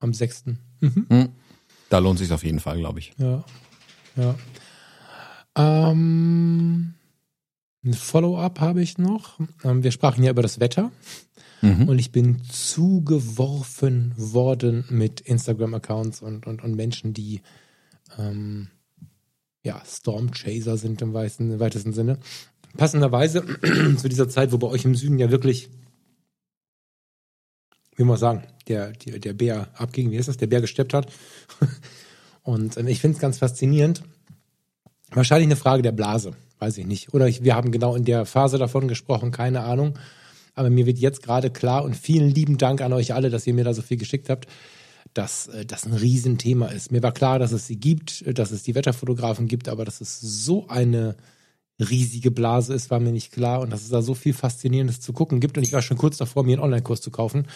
[0.00, 0.44] Am 6.
[0.80, 1.06] Mhm.
[1.08, 1.28] Hm.
[1.88, 3.14] Da lohnt sich auf jeden Fall, glaube ich.
[3.16, 3.42] Ja.
[4.16, 4.34] Ja.
[5.56, 6.92] Ähm,
[7.86, 9.40] ein Follow-up habe ich noch.
[9.64, 10.92] Ähm, wir sprachen ja über das Wetter.
[11.62, 11.88] Mhm.
[11.88, 17.40] Und ich bin zugeworfen worden mit Instagram-Accounts und, und, und Menschen, die
[18.18, 18.68] ähm,
[19.62, 22.18] ja, Stormchaser sind im, weitesten, im weitesten Sinne.
[22.76, 23.44] Passenderweise
[23.96, 25.70] zu dieser Zeit, wo bei euch im Süden ja wirklich,
[27.96, 31.10] wie man sagen, der, der, der Bär abging, wie ist das, der Bär gesteppt hat.
[32.42, 34.02] Und ähm, ich finde es ganz faszinierend,
[35.10, 37.14] Wahrscheinlich eine Frage der Blase, weiß ich nicht.
[37.14, 39.98] Oder ich, wir haben genau in der Phase davon gesprochen, keine Ahnung.
[40.56, 43.54] Aber mir wird jetzt gerade klar und vielen lieben Dank an euch alle, dass ihr
[43.54, 44.46] mir da so viel geschickt habt,
[45.14, 46.90] dass äh, das ein Riesenthema ist.
[46.90, 50.20] Mir war klar, dass es sie gibt, dass es die Wetterfotografen gibt, aber dass es
[50.20, 51.14] so eine
[51.78, 55.12] riesige Blase ist, war mir nicht klar und dass es da so viel Faszinierendes zu
[55.12, 55.58] gucken gibt.
[55.58, 57.46] Und ich war schon kurz davor, mir einen Online-Kurs zu kaufen.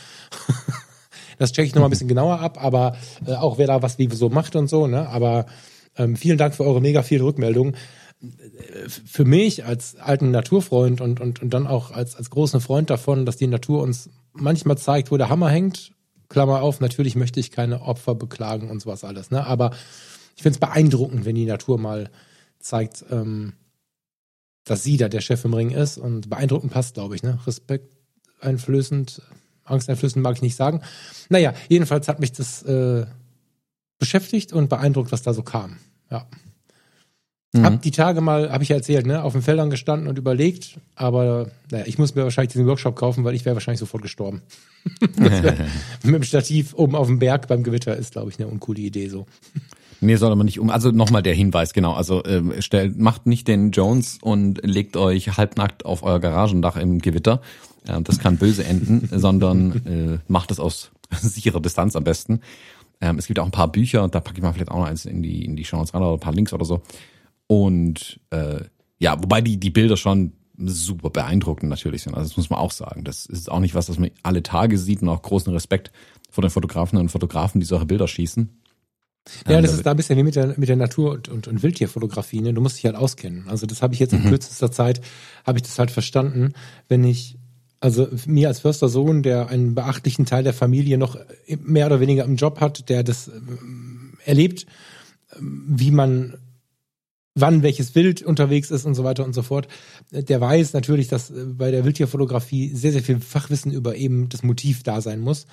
[1.38, 2.96] das checke ich noch mal ein bisschen genauer ab, aber
[3.26, 5.08] äh, auch wer da was wie so macht und so, ne?
[5.08, 5.46] Aber
[5.96, 7.76] ähm, vielen Dank für eure mega viele Rückmeldungen.
[8.86, 13.24] Für mich als alten Naturfreund und, und, und dann auch als, als großen Freund davon,
[13.24, 15.92] dass die Natur uns manchmal zeigt, wo der Hammer hängt,
[16.28, 19.46] Klammer auf, natürlich möchte ich keine Opfer beklagen und sowas alles, ne?
[19.46, 19.72] Aber
[20.36, 22.10] ich finde es beeindruckend, wenn die Natur mal
[22.60, 23.54] zeigt, ähm,
[24.64, 27.38] dass sie da der Chef im Ring ist und beeindruckend passt, glaube ich, ne?
[27.46, 27.96] Respekt
[28.40, 29.22] einflößend,
[29.64, 30.82] angsteinflößend mag ich nicht sagen.
[31.28, 33.06] Naja, jedenfalls hat mich das äh,
[33.98, 35.78] beschäftigt und beeindruckt, was da so kam.
[36.10, 36.26] Ja.
[37.52, 37.64] Mhm.
[37.64, 40.78] Hab die Tage mal, habe ich ja erzählt, ne, auf den Feldern gestanden und überlegt,
[40.94, 44.42] aber naja, ich muss mir wahrscheinlich diesen Workshop kaufen, weil ich wäre wahrscheinlich sofort gestorben.
[45.16, 45.56] wär,
[46.04, 49.08] mit dem Stativ oben auf dem Berg beim Gewitter ist, glaube ich, eine uncoole Idee
[49.08, 49.26] so.
[50.00, 50.70] Nee, soll aber nicht um.
[50.70, 51.92] Also nochmal der Hinweis, genau.
[51.92, 57.00] Also ähm, stellt, macht nicht den Jones und legt euch halbnackt auf euer Garagendach im
[57.00, 57.42] Gewitter.
[57.86, 62.40] Ähm, das kann böse enden, sondern äh, macht es aus sicherer Distanz am besten.
[63.00, 65.04] Ähm, es gibt auch ein paar Bücher, da packe ich mal vielleicht auch noch eins
[65.04, 66.82] in die, in die Show rein oder ein paar Links oder so.
[67.50, 68.60] Und äh,
[69.00, 72.14] ja, wobei die, die Bilder schon super beeindruckend natürlich sind.
[72.14, 73.02] Also das muss man auch sagen.
[73.02, 75.90] Das ist auch nicht was, was man alle Tage sieht und auch großen Respekt
[76.30, 78.50] vor den Fotografen und Fotografen, die solche Bilder schießen.
[79.48, 81.48] Ja, ähm, das ist da ein bisschen wie mit der, mit der Natur- und, und,
[81.48, 82.40] und Wildtierfotografie.
[82.40, 82.54] Ne?
[82.54, 83.48] Du musst dich halt auskennen.
[83.48, 84.28] Also das habe ich jetzt in mhm.
[84.28, 85.00] kürzester Zeit,
[85.44, 86.52] habe ich das halt verstanden.
[86.86, 87.36] Wenn ich,
[87.80, 92.22] also mir als Förster Sohn, der einen beachtlichen Teil der Familie noch mehr oder weniger
[92.22, 94.66] im Job hat, der das ähm, erlebt,
[95.36, 96.36] ähm, wie man
[97.34, 99.68] wann welches Wild unterwegs ist und so weiter und so fort.
[100.10, 104.42] Der weiß natürlich, dass äh, bei der Wildtierfotografie sehr, sehr viel Fachwissen über eben das
[104.42, 105.46] Motiv da sein muss.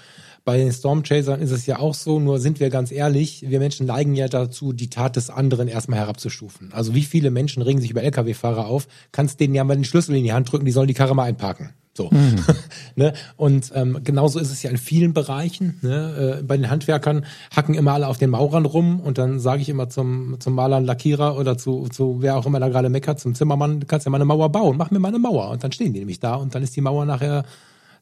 [0.43, 3.85] Bei den Stormchasern ist es ja auch so, nur sind wir ganz ehrlich, wir Menschen
[3.85, 6.71] neigen ja dazu, die Tat des anderen erstmal herabzustufen.
[6.71, 10.15] Also wie viele Menschen regen sich über Lkw-Fahrer auf, kannst denen ja mal den Schlüssel
[10.15, 11.73] in die Hand drücken, die sollen die Karre mal einparken.
[11.97, 12.11] So.
[12.11, 12.45] Mhm.
[12.95, 13.13] ne?
[13.35, 15.79] Und ähm, genauso ist es ja in vielen Bereichen.
[15.81, 16.37] Ne?
[16.39, 19.69] Äh, bei den Handwerkern hacken immer alle auf den Maurern rum und dann sage ich
[19.69, 23.33] immer zum, zum Maler, Lackierer oder zu, zu wer auch immer da gerade meckert, zum
[23.33, 25.49] Zimmermann, du kannst ja mal eine Mauer bauen, mach mir mal eine Mauer.
[25.49, 27.45] Und dann stehen die nämlich da und dann ist die Mauer nachher,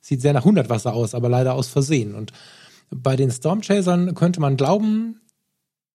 [0.02, 2.14] sieht sehr nach Hundertwasser aus, aber leider aus Versehen.
[2.14, 2.34] Und
[2.92, 5.22] bei den Stormchasern könnte man glauben,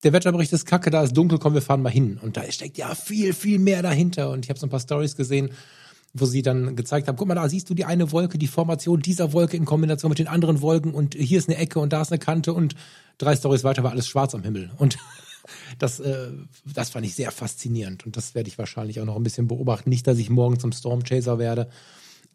[0.05, 2.19] der Wetterbericht ist kacke, da ist dunkel, komm, wir fahren mal hin.
[2.23, 4.31] Und da steckt ja viel, viel mehr dahinter.
[4.31, 5.51] Und ich habe so ein paar Stories gesehen,
[6.13, 9.01] wo sie dann gezeigt haben, guck mal, da siehst du die eine Wolke, die Formation
[9.01, 12.03] dieser Wolke in Kombination mit den anderen Wolken und hier ist eine Ecke und da
[12.03, 12.75] ist eine Kante und
[13.19, 14.71] drei Stories weiter war alles schwarz am Himmel.
[14.77, 14.99] Und
[15.79, 16.31] das, äh,
[16.65, 19.91] das fand ich sehr faszinierend und das werde ich wahrscheinlich auch noch ein bisschen beobachten.
[19.91, 21.69] Nicht, dass ich morgen zum Stormchaser werde,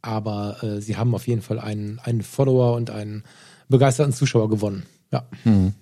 [0.01, 3.23] aber äh, sie haben auf jeden Fall einen, einen Follower und einen
[3.67, 4.85] begeisterten Zuschauer gewonnen.
[5.11, 5.27] Ja.
[5.43, 5.73] Mhm.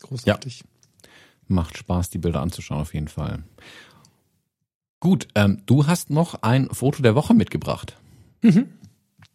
[0.00, 0.60] Großartig.
[0.60, 1.08] Ja.
[1.48, 3.42] Macht Spaß, die Bilder anzuschauen, auf jeden Fall.
[5.02, 7.96] Gut, ähm, du hast noch ein Foto der Woche mitgebracht.
[8.40, 8.68] Mhm.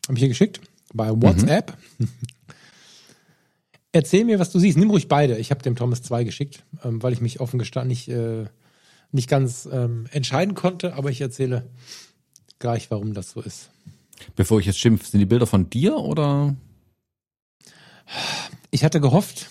[0.07, 0.61] Habe ich hier geschickt
[0.93, 1.77] bei WhatsApp.
[1.97, 2.07] Mhm.
[3.91, 4.77] Erzähl mir, was du siehst.
[4.77, 5.37] Nimm ruhig beide.
[5.37, 8.45] Ich habe dem Thomas zwei geschickt, ähm, weil ich mich offen gestanden nicht, äh,
[9.11, 11.69] nicht ganz ähm, entscheiden konnte, aber ich erzähle
[12.59, 13.69] gleich, warum das so ist.
[14.37, 16.55] Bevor ich jetzt schimpf, sind die Bilder von dir oder?
[18.71, 19.47] Ich hatte gehofft,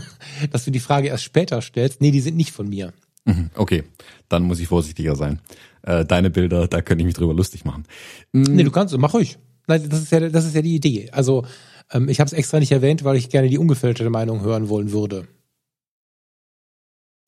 [0.50, 2.00] dass du die Frage erst später stellst.
[2.00, 2.94] Nee, die sind nicht von mir.
[3.28, 3.84] Mhm, okay,
[4.30, 5.40] dann muss ich vorsichtiger sein.
[5.82, 7.84] Äh, deine Bilder, da könnte ich mich drüber lustig machen.
[8.32, 8.54] Mhm.
[8.54, 9.38] Nee, du kannst, mach ruhig.
[9.66, 11.10] Nein, das ist ja, das ist ja die Idee.
[11.12, 11.44] Also
[11.92, 14.92] ähm, ich habe es extra nicht erwähnt, weil ich gerne die ungefilterte Meinung hören wollen
[14.92, 15.28] würde.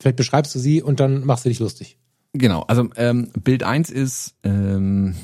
[0.01, 1.99] Vielleicht beschreibst du sie und dann machst du dich lustig.
[2.33, 5.15] Genau, also ähm, Bild eins ist, ähm,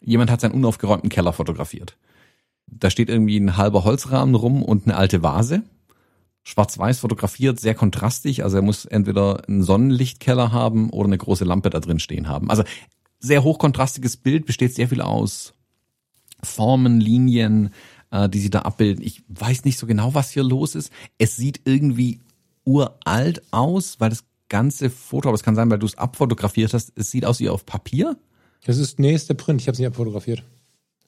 [0.00, 1.96] jemand hat seinen unaufgeräumten Keller fotografiert.
[2.68, 5.64] Da steht irgendwie ein halber Holzrahmen rum und eine alte Vase
[6.44, 8.44] schwarz-weiß fotografiert, sehr kontrastig.
[8.44, 12.50] Also er muss entweder einen Sonnenlichtkeller haben oder eine große Lampe da drin stehen haben.
[12.50, 12.64] Also
[13.20, 15.54] sehr hochkontrastiges Bild, besteht sehr viel aus
[16.42, 17.70] Formen, Linien,
[18.10, 19.04] äh, die sie da abbilden.
[19.04, 20.92] Ich weiß nicht so genau, was hier los ist.
[21.18, 22.20] Es sieht irgendwie
[22.64, 26.92] uralt aus, weil das ganze Foto, aber es kann sein, weil du es abfotografiert hast,
[26.96, 28.16] es sieht aus wie auf Papier.
[28.64, 30.42] Das ist, nee, ist der Print, ich habe es nicht abfotografiert.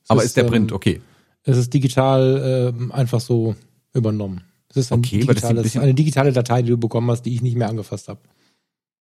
[0.04, 1.00] Es aber ist, ist der Print, ähm, okay.
[1.42, 3.54] Es ist digital äh, einfach so
[3.92, 4.42] übernommen.
[4.74, 7.56] Das ist ein okay, digitales, eine digitale Datei, die du bekommen hast, die ich nicht
[7.56, 8.20] mehr angefasst habe.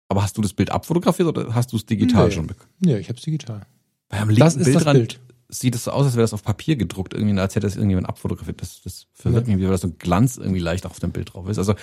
[0.08, 2.34] Aber hast du das Bild abfotografiert oder hast du es digital nee.
[2.34, 2.70] schon bekommen?
[2.78, 3.62] Nee, ich habe es digital.
[4.08, 5.18] Weil am das ist das Bild.
[5.48, 8.08] sieht es so aus, als wäre das auf Papier gedruckt, irgendwie, als hätte das irgendjemand
[8.08, 8.62] abfotografiert.
[8.62, 9.56] Das, das verwirrt nee.
[9.56, 11.58] mich, weil das so ein Glanz irgendwie leicht auf dem Bild drauf ist.
[11.58, 11.74] Also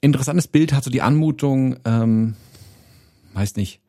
[0.00, 2.36] interessantes Bild, hat so die Anmutung, ähm,
[3.34, 3.80] weiß nicht,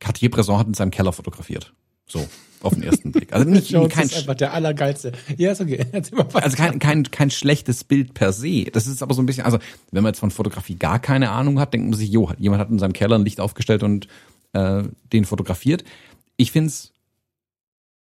[0.00, 1.72] Cartier-Bresson hat in seinem Keller fotografiert.
[2.06, 2.26] So
[2.62, 3.32] auf den ersten Blick.
[3.32, 5.12] Also nicht Jones kein ist einfach der allergeilste.
[5.36, 5.84] Ja, ist okay.
[6.34, 8.64] Also kein, kein, kein schlechtes Bild per se.
[8.64, 9.58] Das ist aber so ein bisschen, also
[9.92, 12.70] wenn man jetzt von Fotografie gar keine Ahnung hat, denkt man sich, jo, jemand hat
[12.70, 14.08] in seinem Keller ein Licht aufgestellt und
[14.52, 14.82] äh,
[15.12, 15.84] den fotografiert.
[16.36, 16.92] Ich find's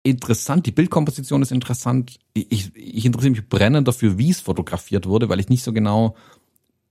[0.03, 2.19] interessant, die Bildkomposition ist interessant.
[2.35, 6.15] Ich, ich interessiere mich brennend dafür, wie es fotografiert wurde, weil ich nicht so genau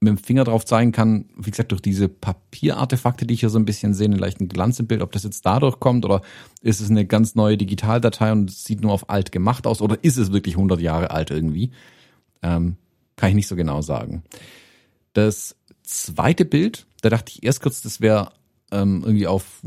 [0.03, 3.57] mit dem Finger drauf zeigen kann, wie gesagt, durch diese Papierartefakte, die ich hier so
[3.57, 6.21] ein bisschen sehe, einen leichten Glanz im Bild, ob das jetzt dadurch kommt oder
[6.61, 10.17] ist es eine ganz neue Digitaldatei und sieht nur auf alt gemacht aus oder ist
[10.17, 11.71] es wirklich 100 Jahre alt irgendwie?
[12.41, 12.75] Ähm,
[13.15, 14.23] kann ich nicht so genau sagen.
[15.13, 18.31] Das zweite Bild, da dachte ich erst kurz, das wäre
[18.71, 19.61] ähm, irgendwie auf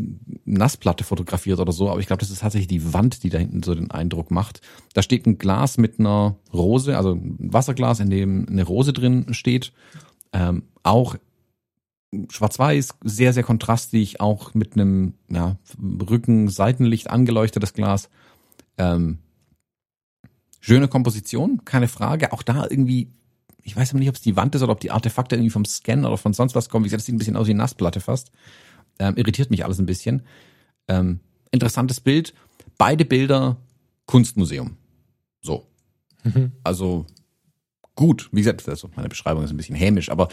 [0.45, 3.62] Nassplatte fotografiert oder so, aber ich glaube, das ist tatsächlich die Wand, die da hinten
[3.62, 4.61] so den Eindruck macht.
[4.95, 9.32] Da steht ein Glas mit einer Rose, also ein Wasserglas, in dem eine Rose drin
[9.32, 9.72] steht
[10.32, 11.16] ähm, auch
[12.30, 18.08] schwarz-weiß, sehr, sehr kontrastig, auch mit einem ja, Rücken-Seitenlicht angeleuchtetes Glas.
[18.78, 19.18] Ähm,
[20.60, 22.32] schöne Komposition, keine Frage.
[22.32, 23.10] Auch da irgendwie,
[23.62, 25.64] ich weiß aber nicht, ob es die Wand ist oder ob die Artefakte irgendwie vom
[25.64, 26.84] Scan oder von sonst was kommen.
[26.84, 28.30] Wie gesagt, das sieht ein bisschen aus wie eine Nassplatte fast.
[28.98, 30.22] Ähm, irritiert mich alles ein bisschen.
[30.88, 31.20] Ähm,
[31.50, 32.34] interessantes Bild.
[32.78, 33.56] Beide Bilder
[34.06, 34.76] Kunstmuseum.
[35.40, 35.66] So.
[36.24, 36.52] Mhm.
[36.64, 37.06] Also
[37.97, 40.28] gut, wie gesagt, also meine Beschreibung ist ein bisschen hämisch, aber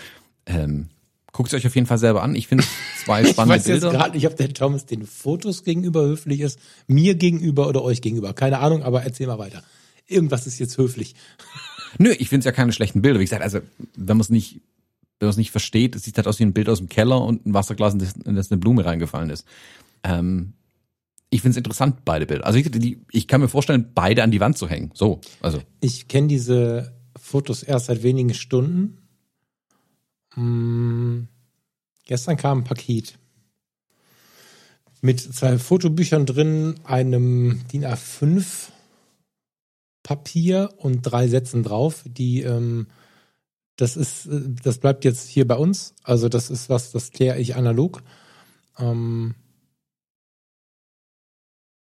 [0.45, 0.89] ähm,
[1.31, 2.35] guckt es euch auf jeden Fall selber an.
[2.35, 2.63] Ich finde
[3.03, 3.87] zwei spannende ich weiß Bilder.
[3.87, 8.01] jetzt gerade nicht, ob der Thomas den Fotos gegenüber höflich ist, mir gegenüber oder euch
[8.01, 8.33] gegenüber.
[8.33, 9.63] Keine Ahnung, aber erzähl mal weiter.
[10.07, 11.15] Irgendwas ist jetzt höflich.
[11.97, 13.19] Nö, ich finde es ja keine schlechten Bilder.
[13.19, 13.59] Wie gesagt, also
[13.95, 14.61] wenn man es nicht,
[15.19, 17.23] wenn man es nicht versteht, es sieht halt aus wie ein Bild aus dem Keller
[17.23, 19.45] und ein Wasserglas, in das, in das eine Blume reingefallen ist.
[20.03, 20.53] Ähm,
[21.29, 22.45] ich finde es interessant, beide Bilder.
[22.45, 24.91] Also ich, die, ich kann mir vorstellen, beide an die Wand zu hängen.
[24.93, 25.59] So, also.
[25.79, 26.93] Ich kenne diese
[27.33, 28.99] Fotos erst seit wenigen Stunden.
[30.35, 31.27] Hm,
[32.05, 33.17] gestern kam ein Paket
[35.01, 38.69] mit zwei Fotobüchern drin, einem DIN A5
[40.03, 42.85] Papier und drei Sätzen drauf, die ähm,
[43.77, 45.95] das ist, das bleibt jetzt hier bei uns.
[46.03, 48.03] Also das ist was, das kläre ich analog.
[48.77, 49.33] Ähm,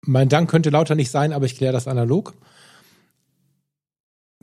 [0.03, 2.35] mein Dank könnte lauter nicht sein, aber ich kläre das analog.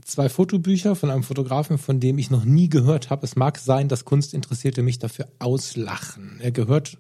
[0.10, 3.28] Zwei Fotobücher von einem Fotografen, von dem ich noch nie gehört habe.
[3.28, 6.40] Es mag sein, dass Kunstinteressierte mich dafür auslachen.
[6.40, 6.98] Er gehört,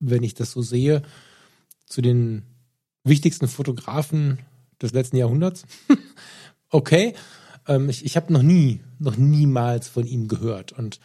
[0.00, 1.02] wenn ich das so sehe,
[1.84, 2.44] zu den
[3.04, 4.38] wichtigsten Fotografen
[4.80, 5.66] des letzten Jahrhunderts.
[6.70, 7.12] okay,
[7.68, 10.72] ähm, ich, ich habe noch nie, noch niemals von ihm gehört.
[10.72, 11.00] Und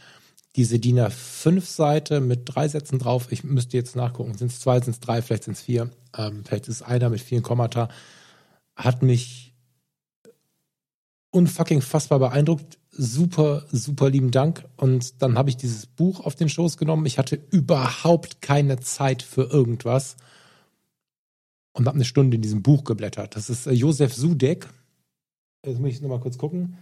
[0.55, 3.27] diese DIN A5-Seite mit drei Sätzen drauf.
[3.31, 4.37] Ich müsste jetzt nachgucken.
[4.37, 5.91] Sind es zwei, sind es drei, vielleicht sind es vier.
[6.17, 7.89] Ähm, vielleicht ist es einer mit vielen Kommata.
[8.77, 9.46] Hat mich
[11.31, 12.79] unfucking fassbar beeindruckt.
[12.91, 14.65] Super, super lieben Dank.
[14.75, 17.05] Und dann habe ich dieses Buch auf den Schoß genommen.
[17.05, 20.15] Ich hatte überhaupt keine Zeit für irgendwas.
[21.73, 23.35] Und habe eine Stunde in diesem Buch geblättert.
[23.35, 24.67] Das ist äh, Josef Sudek.
[25.63, 26.77] Jetzt muss ich nochmal kurz gucken.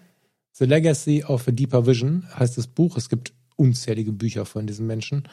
[0.53, 2.95] The Legacy of a Deeper Vision heißt das Buch.
[2.95, 5.27] Es gibt unzählige Bücher von diesen Menschen.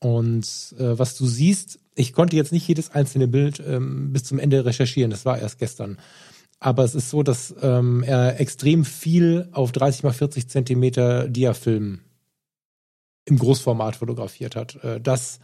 [0.00, 4.38] Und äh, was du siehst, ich konnte jetzt nicht jedes einzelne Bild ähm, bis zum
[4.38, 5.98] Ende recherchieren, das war erst gestern.
[6.64, 12.00] Aber es ist so, dass ähm, er extrem viel auf 30 mal 40 Zentimeter Diafilm
[13.26, 14.82] im Großformat fotografiert hat.
[14.82, 15.40] Äh, das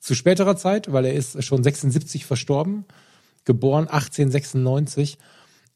[0.00, 2.86] zu späterer Zeit, weil er ist schon 76 verstorben,
[3.44, 5.18] geboren 1896,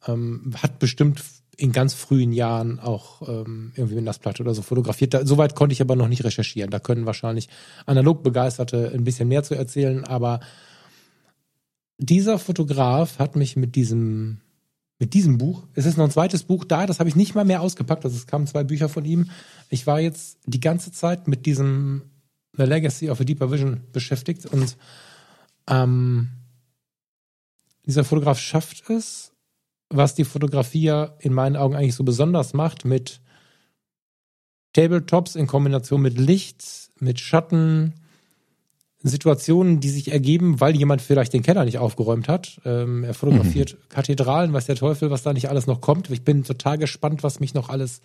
[0.06, 1.22] ähm, hat bestimmt
[1.58, 5.12] in ganz frühen Jahren auch ähm, irgendwie mit Nassplatte oder so fotografiert.
[5.12, 6.70] Da, soweit konnte ich aber noch nicht recherchieren.
[6.70, 7.50] Da können wahrscheinlich
[7.84, 10.04] analog Begeisterte ein bisschen mehr zu erzählen.
[10.04, 10.40] Aber
[11.98, 14.40] dieser Fotograf hat mich mit diesem
[14.98, 17.44] mit diesem Buch, es ist noch ein zweites Buch da, das habe ich nicht mal
[17.44, 19.30] mehr ausgepackt, also es kamen zwei Bücher von ihm.
[19.68, 22.02] Ich war jetzt die ganze Zeit mit diesem
[22.56, 24.76] The Legacy of a Deeper Vision beschäftigt und
[25.68, 26.28] ähm,
[27.84, 29.32] dieser Fotograf schafft es,
[29.90, 33.20] was die Fotografie ja in meinen Augen eigentlich so besonders macht, mit
[34.72, 37.94] Tabletops in Kombination mit Licht, mit Schatten,
[39.08, 42.60] Situationen, die sich ergeben, weil jemand vielleicht den Keller nicht aufgeräumt hat.
[42.64, 43.88] Ähm, er fotografiert mhm.
[43.88, 46.10] Kathedralen, weiß der Teufel, was da nicht alles noch kommt.
[46.10, 48.00] Ich bin total gespannt, was mich noch alles,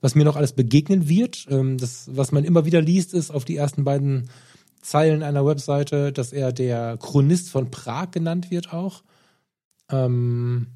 [0.00, 1.46] was mir noch alles begegnen wird.
[1.50, 4.28] Ähm, das, was man immer wieder liest, ist auf die ersten beiden
[4.80, 9.02] Zeilen einer Webseite, dass er der Chronist von Prag genannt wird auch.
[9.90, 10.66] Ähm,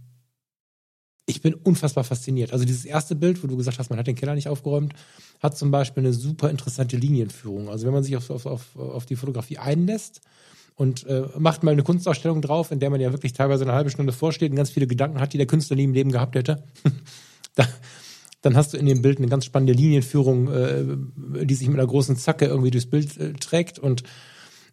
[1.26, 2.52] ich bin unfassbar fasziniert.
[2.52, 4.94] Also dieses erste Bild, wo du gesagt hast, man hat den Keller nicht aufgeräumt,
[5.40, 7.68] hat zum Beispiel eine super interessante Linienführung.
[7.68, 10.20] Also wenn man sich auf, auf, auf, auf die Fotografie einlässt
[10.74, 13.90] und äh, macht mal eine Kunstausstellung drauf, in der man ja wirklich teilweise eine halbe
[13.90, 16.62] Stunde vorsteht und ganz viele Gedanken hat, die der Künstler nie im Leben gehabt hätte,
[17.54, 17.66] da,
[18.42, 20.84] dann hast du in dem Bild eine ganz spannende Linienführung, äh,
[21.44, 24.02] die sich mit einer großen Zacke irgendwie durchs Bild äh, trägt und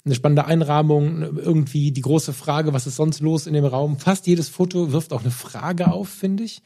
[0.06, 3.98] eine spannende Einrahmung, irgendwie die große Frage, was ist sonst los in dem Raum.
[3.98, 6.62] Fast jedes Foto wirft auch eine Frage auf, finde ich.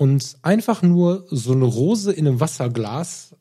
[0.00, 3.36] Und einfach nur so eine Rose in einem Wasserglas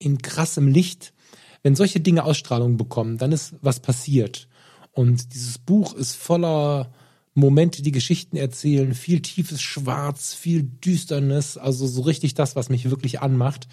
[0.00, 1.14] in krassem Licht,
[1.62, 4.48] wenn solche Dinge Ausstrahlung bekommen, dann ist was passiert.
[4.90, 6.92] Und dieses Buch ist voller
[7.34, 12.90] Momente, die Geschichten erzählen, viel tiefes Schwarz, viel Düsternis, also so richtig das, was mich
[12.90, 13.68] wirklich anmacht.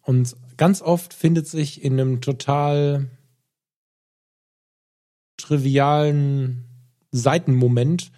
[0.00, 3.10] Und ganz oft findet sich in einem total
[5.36, 6.64] trivialen
[7.10, 8.10] Seitenmoment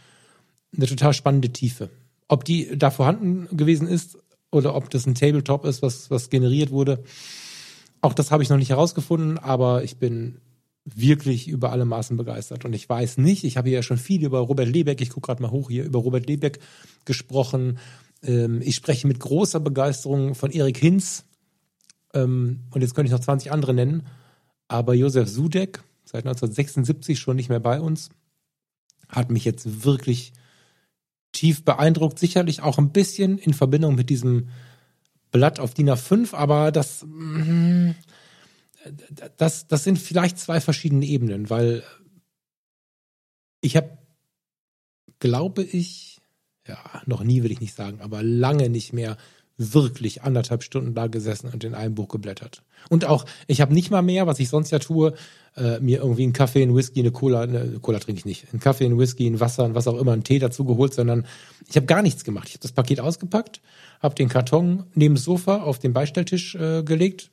[0.73, 1.91] eine total spannende Tiefe.
[2.31, 4.17] Ob die da vorhanden gewesen ist
[4.53, 7.03] oder ob das ein Tabletop ist, was, was generiert wurde,
[8.03, 10.41] auch das habe ich noch nicht herausgefunden, aber ich bin
[10.85, 12.65] wirklich über alle Maßen begeistert.
[12.65, 15.43] Und ich weiß nicht, ich habe ja schon viel über Robert Lebeck, ich gucke gerade
[15.43, 16.61] mal hoch hier, über Robert Lebeck
[17.05, 17.79] gesprochen.
[18.23, 21.25] Ähm, ich spreche mit großer Begeisterung von Erik Hinz.
[22.15, 24.07] Ähm, und jetzt könnte ich noch 20 andere nennen.
[24.69, 28.11] Aber Josef Sudek, seit 1976 schon nicht mehr bei uns.
[29.09, 30.33] Hat mich jetzt wirklich
[31.33, 32.19] tief beeindruckt.
[32.19, 34.49] Sicherlich auch ein bisschen in Verbindung mit diesem
[35.31, 37.91] Blatt auf DIN A5, aber das, mm,
[39.37, 41.85] das, das sind vielleicht zwei verschiedene Ebenen, weil
[43.61, 43.99] ich habe
[45.21, 46.19] glaube ich,
[46.67, 49.17] ja, noch nie will ich nicht sagen, aber lange nicht mehr
[49.57, 52.63] wirklich anderthalb Stunden da gesessen und in einem Buch geblättert.
[52.89, 55.15] Und auch, ich habe nicht mal mehr, was ich sonst ja tue,
[55.57, 58.61] äh, mir irgendwie einen Kaffee, einen Whisky, eine Cola, eine Cola trinke ich nicht, einen
[58.61, 61.27] Kaffee, einen Whisky, ein Wasser, und was auch immer, einen Tee dazu geholt, sondern
[61.69, 62.49] ich habe gar nichts gemacht.
[62.49, 63.61] Ich habe das Paket ausgepackt,
[64.01, 67.31] habe den Karton neben das Sofa auf den Beistelltisch äh, gelegt.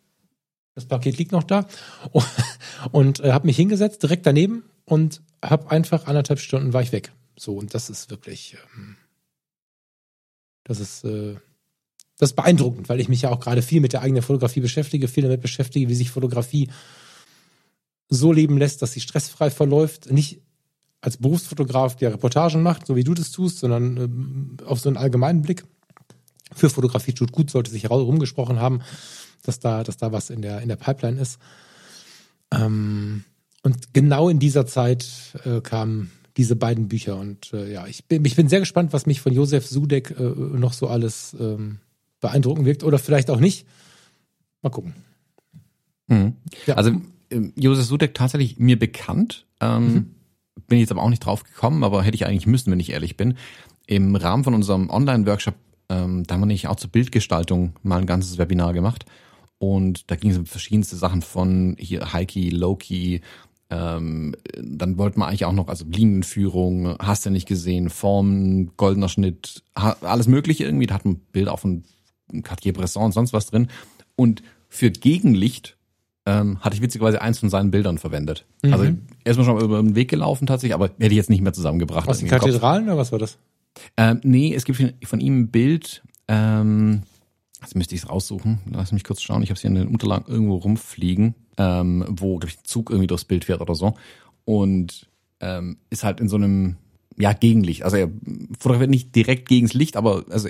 [0.76, 1.68] Das Paket liegt noch da
[2.12, 2.26] und,
[2.92, 7.12] und äh, habe mich hingesetzt direkt daneben und habe einfach anderthalb Stunden war ich weg.
[7.36, 8.96] So und das ist wirklich, ähm,
[10.64, 11.36] das ist äh,
[12.20, 15.08] das ist beeindruckend, weil ich mich ja auch gerade viel mit der eigenen Fotografie beschäftige,
[15.08, 16.70] viel damit beschäftige, wie sich Fotografie
[18.10, 20.12] so leben lässt, dass sie stressfrei verläuft.
[20.12, 20.42] Nicht
[21.02, 24.98] als Berufsfotograf, der Reportagen macht, so wie du das tust, sondern äh, auf so einen
[24.98, 25.64] allgemeinen Blick.
[26.54, 28.82] Für Fotografie tut gut, sollte sich herumgesprochen haben,
[29.44, 31.40] dass da, dass da was in der, in der Pipeline ist.
[32.52, 33.24] Ähm,
[33.64, 35.08] und genau in dieser Zeit
[35.44, 37.18] äh, kamen diese beiden Bücher.
[37.18, 40.24] Und äh, ja, ich bin, ich bin sehr gespannt, was mich von Josef Sudek äh,
[40.24, 41.80] noch so alles ähm,
[42.22, 43.68] beeindruckend wirkt oder vielleicht auch nicht.
[44.62, 44.96] Mal gucken.
[46.08, 46.36] Mhm.
[46.66, 46.76] Ja.
[46.76, 46.92] Also
[47.56, 49.46] Josef Sudek tatsächlich mir bekannt.
[49.60, 50.16] Ähm, mhm.
[50.68, 53.18] Bin jetzt aber auch nicht drauf gekommen, aber hätte ich eigentlich müssen, wenn ich ehrlich
[53.18, 53.36] bin.
[53.86, 55.56] Im Rahmen von unserem Online-Workshop,
[55.90, 59.06] ähm, da haben wir nicht auch zur Bildgestaltung mal ein ganzes Webinar gemacht.
[59.60, 63.22] Und da ging es um verschiedenste Sachen von hier Heiki, Loki,
[63.70, 69.10] ähm, dann wollten wir eigentlich auch noch, also Linienführung, hast du nicht gesehen, Formen, goldener
[69.10, 70.88] Schnitt, alles mögliche irgendwie.
[70.88, 71.84] Da hat ein Bild auch von
[72.44, 73.68] Cartier-Bresson und sonst was drin.
[74.16, 75.77] Und für Gegenlicht
[76.28, 78.46] ähm, hatte ich witzigerweise eins von seinen Bildern verwendet.
[78.62, 78.74] Mhm.
[78.74, 78.86] Also
[79.24, 82.08] erstmal schon über den Weg gelaufen tatsächlich, aber hätte ich jetzt nicht mehr zusammengebracht.
[82.08, 83.38] Aus den Kathedralen oder was war das?
[83.96, 87.04] Ähm, nee, es gibt von ihm ein Bild, ähm,
[87.62, 89.88] jetzt müsste ich es raussuchen, lass mich kurz schauen, ich habe es hier in den
[89.88, 93.94] Unterlagen irgendwo rumfliegen, ähm, wo, glaube ich, ein Zug irgendwie durchs Bild fährt oder so.
[94.44, 95.08] Und
[95.40, 96.76] ähm, ist halt in so einem,
[97.18, 97.84] ja, Gegenlicht.
[97.84, 98.10] Also er
[98.60, 100.50] fotografiert nicht direkt gegens Licht, aber also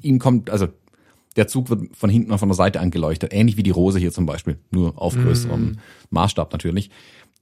[0.00, 0.68] ihm kommt, also
[1.36, 4.12] der Zug wird von hinten und von der Seite angeleuchtet, ähnlich wie die Rose hier
[4.12, 5.76] zum Beispiel, nur auf größerem mm.
[6.10, 6.90] Maßstab natürlich.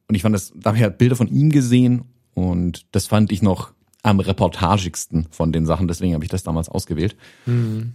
[0.09, 3.33] Und ich fand das, da habe ich halt Bilder von ihm gesehen und das fand
[3.33, 3.73] ich noch
[4.03, 7.17] am reportagigsten von den Sachen, deswegen habe ich das damals ausgewählt.
[7.47, 7.91] Mm.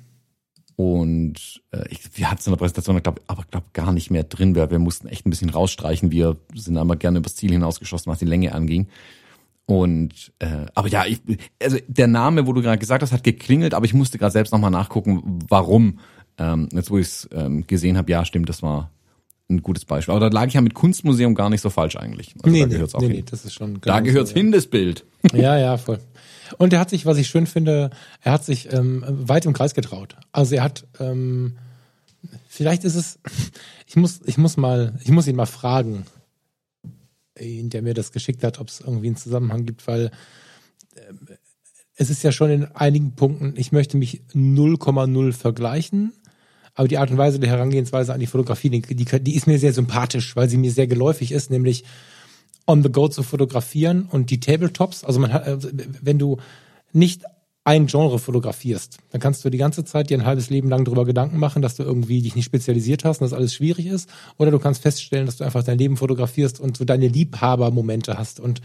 [0.76, 4.24] Und äh, ich, wir hatten es in der Präsentation, glaub, aber glaube gar nicht mehr
[4.24, 6.12] drin, weil wir mussten echt ein bisschen rausstreichen.
[6.12, 8.88] Wir sind einmal gerne übers Ziel hinausgeschossen, was die Länge anging.
[9.66, 11.22] Und äh, aber ja, ich,
[11.62, 14.52] also der Name, wo du gerade gesagt hast, hat geklingelt, aber ich musste gerade selbst
[14.52, 16.00] nochmal nachgucken, warum.
[16.38, 18.90] Ähm, jetzt wo ich es ähm, gesehen habe, ja, stimmt, das war
[19.50, 20.14] ein gutes Beispiel.
[20.14, 22.34] Aber da lag ich ja mit Kunstmuseum gar nicht so falsch eigentlich.
[22.44, 23.18] Also nee, da gehört's nee, auch nee, hin.
[23.18, 23.80] nee, das ist schon.
[23.82, 25.06] Da gehört's so, hin, das Bild.
[25.34, 26.00] Ja, ja, voll.
[26.58, 27.92] Und er hat sich, was ich schön finde,
[28.22, 30.18] er hat sich ähm, weit im Kreis getraut.
[30.34, 31.56] Also er hat, ähm,
[32.48, 33.20] vielleicht ist es,
[33.88, 36.06] ich muss, ich muss mal, ich muss ihn mal fragen,
[37.40, 40.12] der mir das geschickt hat, ob es irgendwie einen Zusammenhang gibt, weil
[40.96, 41.34] äh,
[41.96, 46.14] es ist ja schon in einigen Punkten, ich möchte mich 0,0 vergleichen,
[46.74, 49.60] aber die Art und Weise der Herangehensweise an die Fotografie, die, die, die ist mir
[49.60, 51.84] sehr sympathisch, weil sie mir sehr geläufig ist, nämlich
[52.66, 55.58] on the go zu fotografieren und die Tabletops, also man hat, äh,
[56.02, 56.38] wenn du
[56.94, 57.24] nicht
[57.66, 61.06] ein Genre fotografierst, dann kannst du die ganze Zeit dir ein halbes Leben lang darüber
[61.06, 64.10] Gedanken machen, dass du irgendwie dich nicht spezialisiert hast und dass alles schwierig ist.
[64.38, 68.42] Oder du kannst feststellen, dass du einfach dein Leben fotografierst und so deine Liebhabermomente hast.
[68.42, 68.62] Und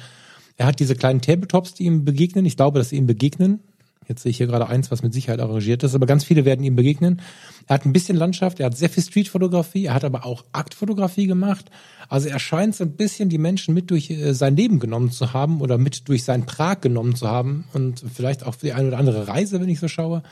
[0.57, 2.45] er hat diese kleinen Tabletops, die ihm begegnen.
[2.45, 3.61] Ich glaube, dass sie ihm begegnen.
[4.09, 6.65] Jetzt sehe ich hier gerade eins, was mit Sicherheit arrangiert ist, aber ganz viele werden
[6.65, 7.21] ihm begegnen.
[7.67, 11.27] Er hat ein bisschen Landschaft, er hat sehr viel Streetfotografie, er hat aber auch Aktfotografie
[11.27, 11.71] gemacht.
[12.09, 15.35] Also er scheint so ein bisschen die Menschen mit durch äh, sein Leben genommen zu
[15.35, 18.89] haben oder mit durch sein Prag genommen zu haben und vielleicht auch für die eine
[18.89, 20.23] oder andere Reise, wenn ich so schaue.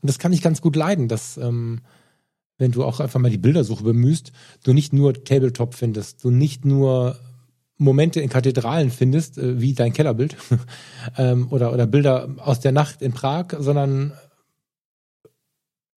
[0.00, 1.80] Und das kann ich ganz gut leiden, dass ähm,
[2.56, 4.30] wenn du auch einfach mal die Bildersuche bemühst,
[4.62, 7.18] du nicht nur Tabletop findest, du nicht nur
[7.78, 10.36] Momente in Kathedralen findest, äh, wie dein Kellerbild,
[11.16, 14.12] ähm, oder, oder Bilder aus der Nacht in Prag, sondern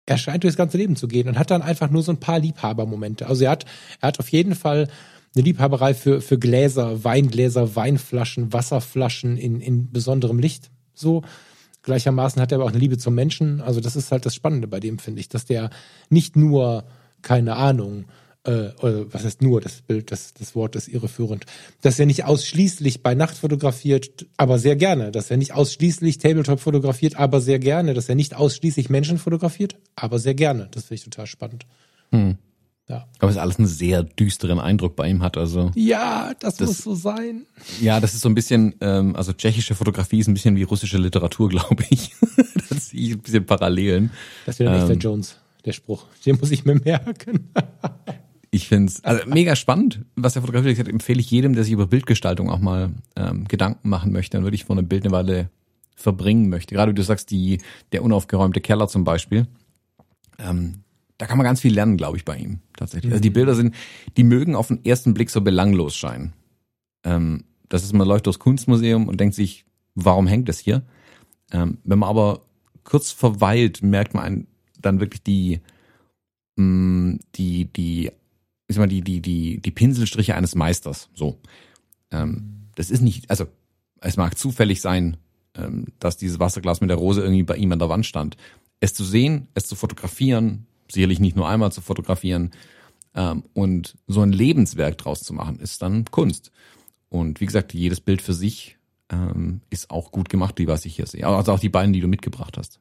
[0.06, 2.40] er scheint durchs ganze Leben zu gehen und hat dann einfach nur so ein paar
[2.40, 3.28] Liebhabermomente.
[3.28, 3.66] Also er hat,
[4.02, 4.90] er hat auf jeden Fall
[5.36, 10.72] eine Liebhaberei für, für Gläser, Weingläser, Weinflaschen, Wasserflaschen in, in besonderem Licht.
[10.94, 11.22] So.
[11.84, 13.62] Gleichermaßen hat er aber auch eine Liebe zum Menschen.
[13.62, 15.70] Also das ist halt das Spannende bei dem, finde ich, dass der
[16.10, 16.86] nicht nur,
[17.22, 18.06] keine Ahnung,
[18.46, 21.46] äh, was heißt nur, das Bild, das, das Wort ist irreführend,
[21.82, 26.60] dass er nicht ausschließlich bei Nacht fotografiert, aber sehr gerne, dass er nicht ausschließlich Tabletop
[26.60, 30.70] fotografiert, aber sehr gerne, dass er nicht ausschließlich Menschen fotografiert, aber sehr gerne.
[30.72, 31.66] Das finde ich total spannend.
[32.12, 32.38] Hm.
[32.88, 33.08] Ja.
[33.20, 35.38] Aber es alles einen sehr düsteren Eindruck bei ihm hat.
[35.38, 37.46] Also ja, das, das, muss so sein.
[37.80, 40.98] Ja, das ist so ein bisschen, ähm, also tschechische Fotografie ist ein bisschen wie russische
[40.98, 42.16] Literatur, glaube ich.
[42.70, 44.10] das sehe ich ein bisschen Parallelen.
[44.48, 45.36] Das wäre ähm, nicht der Jones,
[45.66, 46.06] der Spruch.
[46.26, 47.52] Den muss ich mir merken.
[48.52, 50.94] Ich finde es also mega spannend, was der Fotograf gesagt hat.
[50.94, 54.66] Empfehle ich jedem, der sich über Bildgestaltung auch mal ähm, Gedanken machen möchte und wirklich
[54.66, 55.50] vor einem Bild eine Weile
[55.96, 56.74] verbringen möchte.
[56.74, 57.60] Gerade wie du sagst, die,
[57.92, 59.48] der unaufgeräumte Keller zum Beispiel.
[60.40, 60.84] Ähm,
[61.18, 63.12] da kann man ganz viel lernen, glaube ich, bei ihm tatsächlich.
[63.12, 63.76] Also die Bilder sind,
[64.16, 66.34] die mögen auf den ersten Blick so belanglos scheinen.
[67.04, 70.84] Ähm, das ist, man läuft durchs Kunstmuseum und denkt sich, warum hängt das hier?
[71.52, 72.42] Ähm, wenn man aber
[72.84, 74.48] kurz verweilt, merkt man
[74.82, 75.60] dann wirklich die,
[76.56, 78.12] mh, mm, die, die,
[78.70, 81.10] ich sag mal, die, die, die, die Pinselstriche eines Meisters.
[81.16, 81.40] So.
[82.12, 83.48] Ähm, das ist nicht, also
[84.00, 85.18] es mag zufällig sein,
[85.56, 88.38] ähm, dass dieses Wasserglas mit der Rose irgendwie bei ihm an der Wand stand.
[88.80, 92.52] Es zu sehen, es zu fotografieren, sicherlich nicht nur einmal zu fotografieren
[93.16, 96.52] ähm, und so ein Lebenswerk draus zu machen, ist dann Kunst.
[97.10, 98.78] Und wie gesagt, jedes Bild für sich
[99.12, 101.26] ähm, ist auch gut gemacht, wie was ich hier sehe.
[101.26, 102.80] Also auch die beiden, die du mitgebracht hast.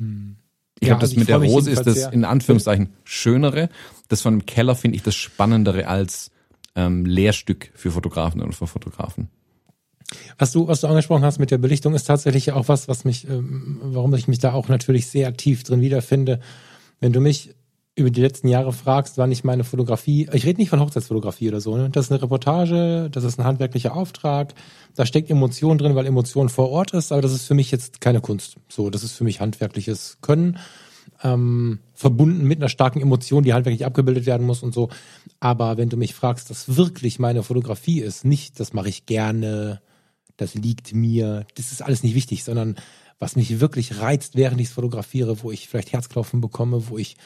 [0.00, 0.36] Hm.
[0.78, 3.68] Ich ja, glaube, das also mit der Rose ist das in Anführungszeichen schönere.
[4.08, 6.30] Das von dem Keller finde ich das spannendere als
[6.74, 9.28] ähm, Lehrstück für Fotografen oder für Fotografen.
[10.38, 13.28] Was du, was du angesprochen hast mit der Belichtung, ist tatsächlich auch was, was mich,
[13.28, 16.40] ähm, warum ich mich da auch natürlich sehr tief drin wiederfinde.
[17.00, 17.54] Wenn du mich
[18.00, 21.60] über die letzten Jahre fragst, wann ich meine Fotografie, ich rede nicht von Hochzeitsfotografie oder
[21.60, 21.90] so, ne?
[21.90, 24.54] Das ist eine Reportage, das ist ein handwerklicher Auftrag,
[24.96, 28.00] da steckt Emotion drin, weil Emotion vor Ort ist, aber das ist für mich jetzt
[28.00, 28.56] keine Kunst.
[28.68, 30.58] So, das ist für mich handwerkliches Können,
[31.22, 34.88] ähm, verbunden mit einer starken Emotion, die handwerklich abgebildet werden muss und so.
[35.38, 39.80] Aber wenn du mich fragst, das wirklich meine Fotografie ist, nicht, das mache ich gerne,
[40.36, 42.76] das liegt mir, das ist alles nicht wichtig, sondern
[43.20, 47.16] was mich wirklich reizt, während ich es fotografiere, wo ich vielleicht Herzklopfen bekomme, wo ich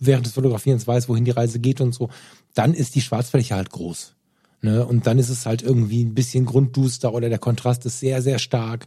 [0.00, 2.08] während des Fotografierens weiß, wohin die Reise geht und so,
[2.54, 4.14] dann ist die Schwarzfläche halt groß.
[4.62, 4.84] Ne?
[4.84, 8.38] Und dann ist es halt irgendwie ein bisschen grundduster oder der Kontrast ist sehr, sehr
[8.38, 8.86] stark.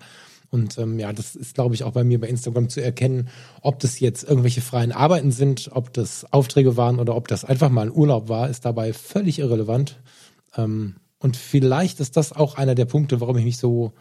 [0.50, 3.30] Und ähm, ja, das ist, glaube ich, auch bei mir bei Instagram zu erkennen,
[3.62, 7.70] ob das jetzt irgendwelche freien Arbeiten sind, ob das Aufträge waren oder ob das einfach
[7.70, 10.00] mal ein Urlaub war, ist dabei völlig irrelevant.
[10.58, 13.94] Ähm, und vielleicht ist das auch einer der Punkte, warum ich mich so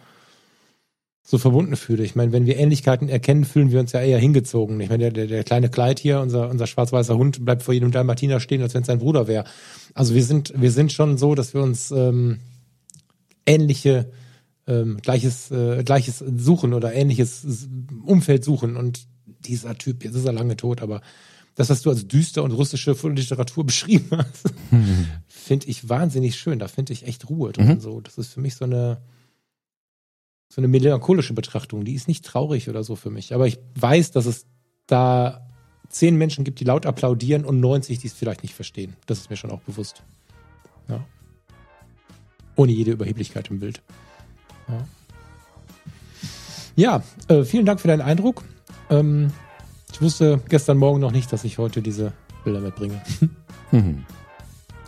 [1.30, 2.04] so verbunden fühle.
[2.04, 4.80] Ich meine, wenn wir Ähnlichkeiten erkennen, fühlen wir uns ja eher hingezogen.
[4.80, 7.90] Ich meine, der, der, der kleine Kleid hier, unser, unser schwarz-weißer Hund, bleibt vor jedem
[7.90, 9.44] Dalmatiner stehen, als wenn es sein Bruder wäre.
[9.92, 12.38] Also wir sind, wir sind schon so, dass wir uns ähm,
[13.44, 14.10] ähnliche,
[14.66, 17.68] ähm, gleiches, äh, gleiches suchen oder ähnliches
[18.06, 18.78] Umfeld suchen.
[18.78, 21.02] Und dieser Typ, jetzt ist er lange tot, aber
[21.56, 25.08] das, was du als düster und russische Literatur beschrieben hast, mhm.
[25.26, 26.58] finde ich wahnsinnig schön.
[26.58, 27.68] Da finde ich echt Ruhe drin.
[27.68, 27.80] Mhm.
[27.80, 29.02] So, das ist für mich so eine
[30.48, 31.84] so eine melancholische Betrachtung.
[31.84, 33.34] Die ist nicht traurig oder so für mich.
[33.34, 34.46] Aber ich weiß, dass es
[34.86, 35.46] da
[35.88, 38.96] zehn Menschen gibt, die laut applaudieren und 90, die es vielleicht nicht verstehen.
[39.06, 40.02] Das ist mir schon auch bewusst.
[40.88, 41.04] Ja.
[42.56, 43.82] Ohne jede Überheblichkeit im Bild.
[44.68, 44.88] Ja,
[46.76, 48.44] ja äh, vielen Dank für deinen Eindruck.
[48.90, 49.32] Ähm,
[49.92, 52.12] ich wusste gestern Morgen noch nicht, dass ich heute diese
[52.44, 53.00] Bilder mitbringe.
[53.70, 54.06] Mhm.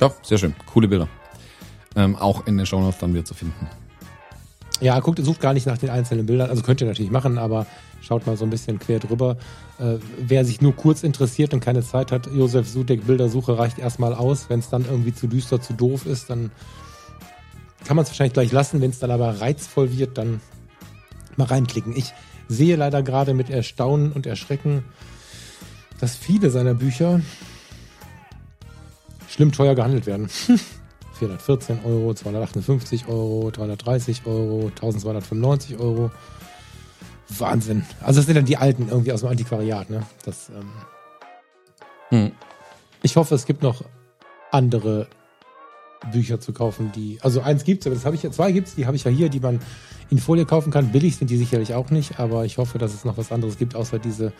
[0.00, 0.54] Ja, sehr schön.
[0.64, 1.06] Coole Bilder.
[1.94, 3.68] Ähm, auch in den Show Notes dann wieder zu finden.
[4.80, 6.48] Ja, guckt, sucht gar nicht nach den einzelnen Bildern.
[6.48, 7.66] Also könnt ihr natürlich machen, aber
[8.00, 9.36] schaut mal so ein bisschen quer drüber.
[9.78, 14.14] Äh, wer sich nur kurz interessiert und keine Zeit hat, Josef Sutek Bildersuche reicht erstmal
[14.14, 14.48] aus.
[14.48, 16.50] Wenn es dann irgendwie zu düster, zu doof ist, dann
[17.84, 18.80] kann man es wahrscheinlich gleich lassen.
[18.80, 20.40] Wenn es dann aber reizvoll wird, dann
[21.36, 21.94] mal reinklicken.
[21.94, 22.14] Ich
[22.48, 24.84] sehe leider gerade mit Erstaunen und Erschrecken,
[26.00, 27.20] dass viele seiner Bücher
[29.28, 30.30] schlimm teuer gehandelt werden.
[31.20, 36.10] 414 Euro, 258 Euro, 330 Euro, 1295 Euro.
[37.28, 37.84] Wahnsinn.
[38.00, 40.02] Also das sind dann die alten irgendwie aus dem Antiquariat, ne?
[40.24, 40.72] Das, ähm
[42.08, 42.32] hm.
[43.02, 43.84] Ich hoffe, es gibt noch
[44.50, 45.06] andere
[46.10, 47.18] Bücher zu kaufen, die.
[47.20, 49.28] Also eins gibt's, aber das habe ich ja, zwei gibt's, die habe ich ja hier,
[49.28, 49.60] die man
[50.08, 50.90] in Folie kaufen kann.
[50.90, 53.76] Billig sind die sicherlich auch nicht, aber ich hoffe, dass es noch was anderes gibt,
[53.76, 54.32] außer diese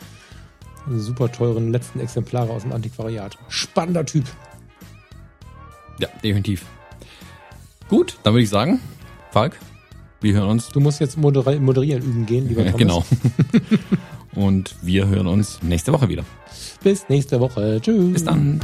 [0.88, 3.36] super teuren letzten Exemplare aus dem Antiquariat.
[3.48, 4.24] Spannender Typ.
[6.00, 6.64] Ja, definitiv.
[7.90, 8.80] Gut, dann würde ich sagen,
[9.32, 9.58] Falk,
[10.20, 10.68] wir hören uns.
[10.68, 12.78] Du musst jetzt moderi moderieren üben gehen, lieber Thomas.
[12.78, 13.04] Genau.
[14.36, 16.24] Und wir hören uns nächste Woche wieder.
[16.84, 17.80] Bis nächste Woche.
[17.82, 18.12] Tschüss.
[18.12, 18.60] Bis dann.